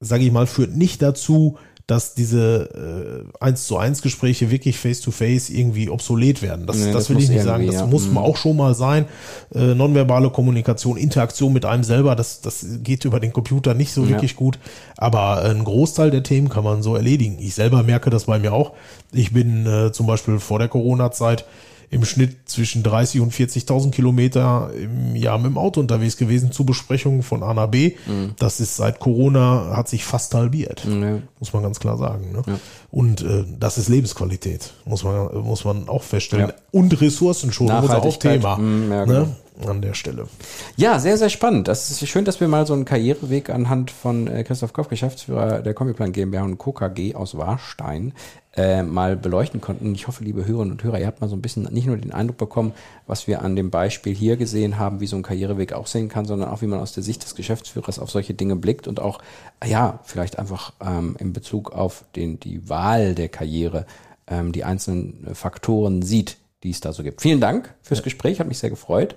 sage 0.00 0.24
ich 0.24 0.32
mal, 0.32 0.46
führt 0.46 0.74
nicht 0.74 1.02
dazu, 1.02 1.58
dass 1.88 2.12
diese 2.14 3.24
äh, 3.40 3.44
1 3.44 3.66
zu 3.66 3.78
1 3.78 4.02
Gespräche 4.02 4.50
wirklich 4.50 4.78
face 4.78 5.00
to 5.00 5.10
face 5.10 5.48
irgendwie 5.48 5.88
obsolet 5.88 6.42
werden. 6.42 6.66
Das, 6.66 6.76
Nee, 6.76 6.84
das, 6.92 6.92
das 6.92 7.10
will 7.10 7.18
ich 7.18 7.30
nicht 7.30 7.42
sagen. 7.42 7.66
Das 7.66 7.76
ja. 7.76 7.86
muss 7.86 8.06
Mhm. 8.06 8.14
man 8.14 8.24
auch 8.24 8.36
schon 8.36 8.56
mal 8.58 8.74
sein. 8.74 9.06
Äh, 9.54 9.74
nonverbale 9.74 10.28
Kommunikation, 10.28 10.98
Interaktion 10.98 11.50
mit 11.52 11.64
einem 11.64 11.84
selber, 11.84 12.14
das, 12.14 12.42
das 12.42 12.64
geht 12.84 13.06
über 13.06 13.20
den 13.20 13.32
Computer 13.32 13.72
nicht 13.72 13.90
so 13.92 14.02
Ja. 14.02 14.10
wirklich 14.10 14.36
gut. 14.36 14.58
Aber 14.98 15.42
ein 15.42 15.64
Großteil 15.64 16.10
der 16.10 16.22
Themen 16.22 16.50
kann 16.50 16.62
man 16.62 16.82
so 16.82 16.94
erledigen. 16.94 17.38
Ich 17.40 17.54
selber 17.54 17.82
merke 17.82 18.10
das 18.10 18.24
bei 18.26 18.38
mir 18.38 18.52
auch. 18.52 18.72
Ich 19.12 19.32
bin 19.32 19.66
äh, 19.66 19.90
zum 19.90 20.06
Beispiel 20.06 20.38
vor 20.40 20.58
der 20.58 20.68
Corona-Zeit 20.68 21.46
im 21.90 22.04
Schnitt 22.04 22.48
zwischen 22.48 22.82
30 22.82 23.20
und 23.20 23.32
40.000 23.32 23.90
Kilometer 23.90 24.70
im 24.74 25.16
Jahr 25.16 25.38
mit 25.38 25.46
dem 25.46 25.58
Auto 25.58 25.80
unterwegs 25.80 26.16
gewesen 26.16 26.52
zu 26.52 26.64
Besprechungen 26.64 27.22
von 27.22 27.42
A 27.42 27.54
nach 27.54 27.68
B. 27.68 27.94
Das 28.38 28.60
ist 28.60 28.76
seit 28.76 29.00
Corona 29.00 29.72
hat 29.74 29.88
sich 29.88 30.04
fast 30.04 30.34
halbiert. 30.34 30.84
Ja. 30.84 31.18
Muss 31.38 31.52
man 31.52 31.62
ganz 31.62 31.80
klar 31.80 31.96
sagen. 31.96 32.32
Ne? 32.32 32.42
Und 32.90 33.22
äh, 33.22 33.44
das 33.58 33.78
ist 33.78 33.88
Lebensqualität, 33.88 34.72
muss 34.84 35.04
man, 35.04 35.28
muss 35.42 35.64
man 35.64 35.88
auch 35.88 36.02
feststellen. 36.02 36.48
Ja. 36.48 36.54
Und 36.70 37.00
Ressourcenschonung 37.00 37.84
ist 37.84 37.90
auch 37.90 38.16
Thema. 38.16 38.56
mm, 38.56 38.92
ja, 38.92 39.04
genau. 39.04 39.20
ne? 39.20 39.36
An 39.66 39.82
der 39.82 39.94
Stelle. 39.94 40.28
Ja, 40.76 41.00
sehr, 41.00 41.18
sehr 41.18 41.30
spannend. 41.30 41.66
Das 41.66 41.90
ist 41.90 42.06
schön, 42.08 42.24
dass 42.24 42.40
wir 42.40 42.46
mal 42.46 42.66
so 42.66 42.74
einen 42.74 42.84
Karriereweg 42.84 43.50
anhand 43.50 43.90
von 43.90 44.28
äh, 44.28 44.44
Christoph 44.44 44.72
Koch, 44.72 44.88
Geschäftsführer 44.88 45.62
der 45.62 45.74
Kombiplan 45.74 46.12
GmbH 46.12 46.44
und 46.44 46.58
Co. 46.58 46.72
KG 46.72 47.14
aus 47.14 47.36
Warstein, 47.36 48.12
äh, 48.56 48.82
mal 48.82 49.16
beleuchten 49.16 49.60
konnten. 49.60 49.94
Ich 49.94 50.06
hoffe, 50.06 50.22
liebe 50.22 50.46
Hörerinnen 50.46 50.72
und 50.72 50.84
Hörer, 50.84 51.00
ihr 51.00 51.06
habt 51.06 51.20
mal 51.20 51.28
so 51.28 51.34
ein 51.34 51.42
bisschen 51.42 51.64
nicht 51.72 51.86
nur 51.86 51.96
den 51.96 52.12
Eindruck 52.12 52.38
bekommen, 52.38 52.72
was 53.06 53.26
wir 53.26 53.42
an 53.42 53.56
dem 53.56 53.70
Beispiel 53.70 54.14
hier 54.14 54.36
gesehen 54.36 54.78
haben, 54.78 55.00
wie 55.00 55.06
so 55.06 55.16
ein 55.16 55.22
Karriereweg 55.22 55.72
aussehen 55.72 56.08
kann, 56.08 56.24
sondern 56.24 56.50
auch, 56.50 56.62
wie 56.62 56.66
man 56.66 56.80
aus 56.80 56.92
der 56.92 57.02
Sicht 57.02 57.24
des 57.24 57.34
Geschäftsführers 57.34 57.98
auf 57.98 58.10
solche 58.10 58.34
Dinge 58.34 58.54
blickt 58.54 58.86
und 58.86 59.00
auch, 59.00 59.18
ja, 59.66 59.98
vielleicht 60.04 60.38
einfach 60.38 60.72
ähm, 60.80 61.16
in 61.18 61.32
Bezug 61.32 61.72
auf 61.72 62.04
den, 62.14 62.38
die 62.38 62.68
Wahl 62.68 63.14
der 63.14 63.28
Karriere 63.28 63.86
ähm, 64.30 64.52
die 64.52 64.64
einzelnen 64.64 65.34
Faktoren 65.34 66.02
sieht, 66.02 66.36
die 66.62 66.70
es 66.70 66.80
da 66.80 66.92
so 66.92 67.02
gibt. 67.02 67.22
Vielen 67.22 67.40
Dank 67.40 67.74
fürs 67.82 68.02
Gespräch, 68.02 68.40
hat 68.40 68.48
mich 68.48 68.58
sehr 68.58 68.70
gefreut. 68.70 69.16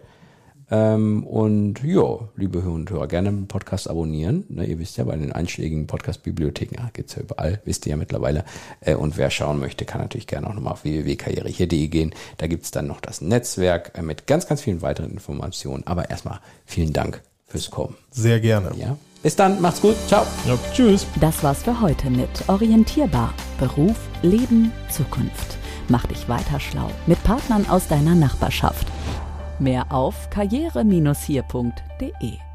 Ähm, 0.71 1.25
und 1.27 1.83
ja, 1.83 2.29
liebe 2.37 2.63
Hörer 2.63 2.73
und 2.73 2.89
Hörer, 2.89 3.07
gerne 3.07 3.29
den 3.29 3.47
Podcast 3.47 3.89
abonnieren. 3.89 4.45
Ne, 4.47 4.65
ihr 4.65 4.79
wisst 4.79 4.97
ja, 4.97 5.03
bei 5.03 5.17
den 5.17 5.33
einschlägigen 5.33 5.85
Podcast-Bibliotheken 5.85 6.75
ja, 6.77 6.89
gibt's 6.93 7.15
ja 7.15 7.21
überall, 7.21 7.61
wisst 7.65 7.85
ihr 7.85 7.91
ja 7.91 7.97
mittlerweile. 7.97 8.45
Äh, 8.79 8.95
und 8.95 9.17
wer 9.17 9.29
schauen 9.29 9.59
möchte, 9.59 9.83
kann 9.83 9.99
natürlich 9.99 10.27
gerne 10.27 10.47
auch 10.47 10.53
nochmal 10.53 10.73
auf 10.73 10.85
www.karrierehier.de 10.85 11.87
gehen. 11.89 12.13
Da 12.37 12.47
gibt's 12.47 12.71
dann 12.71 12.87
noch 12.87 13.01
das 13.01 13.19
Netzwerk 13.19 13.91
äh, 13.97 14.01
mit 14.01 14.27
ganz, 14.27 14.47
ganz 14.47 14.61
vielen 14.61 14.81
weiteren 14.81 15.11
Informationen. 15.11 15.85
Aber 15.85 16.09
erstmal 16.09 16.39
vielen 16.65 16.93
Dank 16.93 17.21
fürs 17.45 17.69
Kommen. 17.69 17.97
Sehr 18.09 18.39
gerne. 18.39 18.71
Ja? 18.77 18.97
Bis 19.23 19.35
dann, 19.35 19.61
macht's 19.61 19.81
gut, 19.81 19.95
ciao. 20.07 20.25
Ja, 20.47 20.57
tschüss. 20.73 21.05
Das 21.19 21.43
war's 21.43 21.63
für 21.63 21.81
heute 21.81 22.09
mit 22.09 22.29
Orientierbar. 22.47 23.33
Beruf, 23.59 23.97
Leben, 24.21 24.71
Zukunft. 24.89 25.57
Mach 25.89 26.05
dich 26.05 26.29
weiter 26.29 26.59
schlau 26.59 26.89
mit 27.05 27.21
Partnern 27.23 27.67
aus 27.69 27.87
deiner 27.89 28.15
Nachbarschaft. 28.15 28.87
Mehr 29.61 29.85
auf 29.91 30.29
karriere-hier.de 30.31 32.50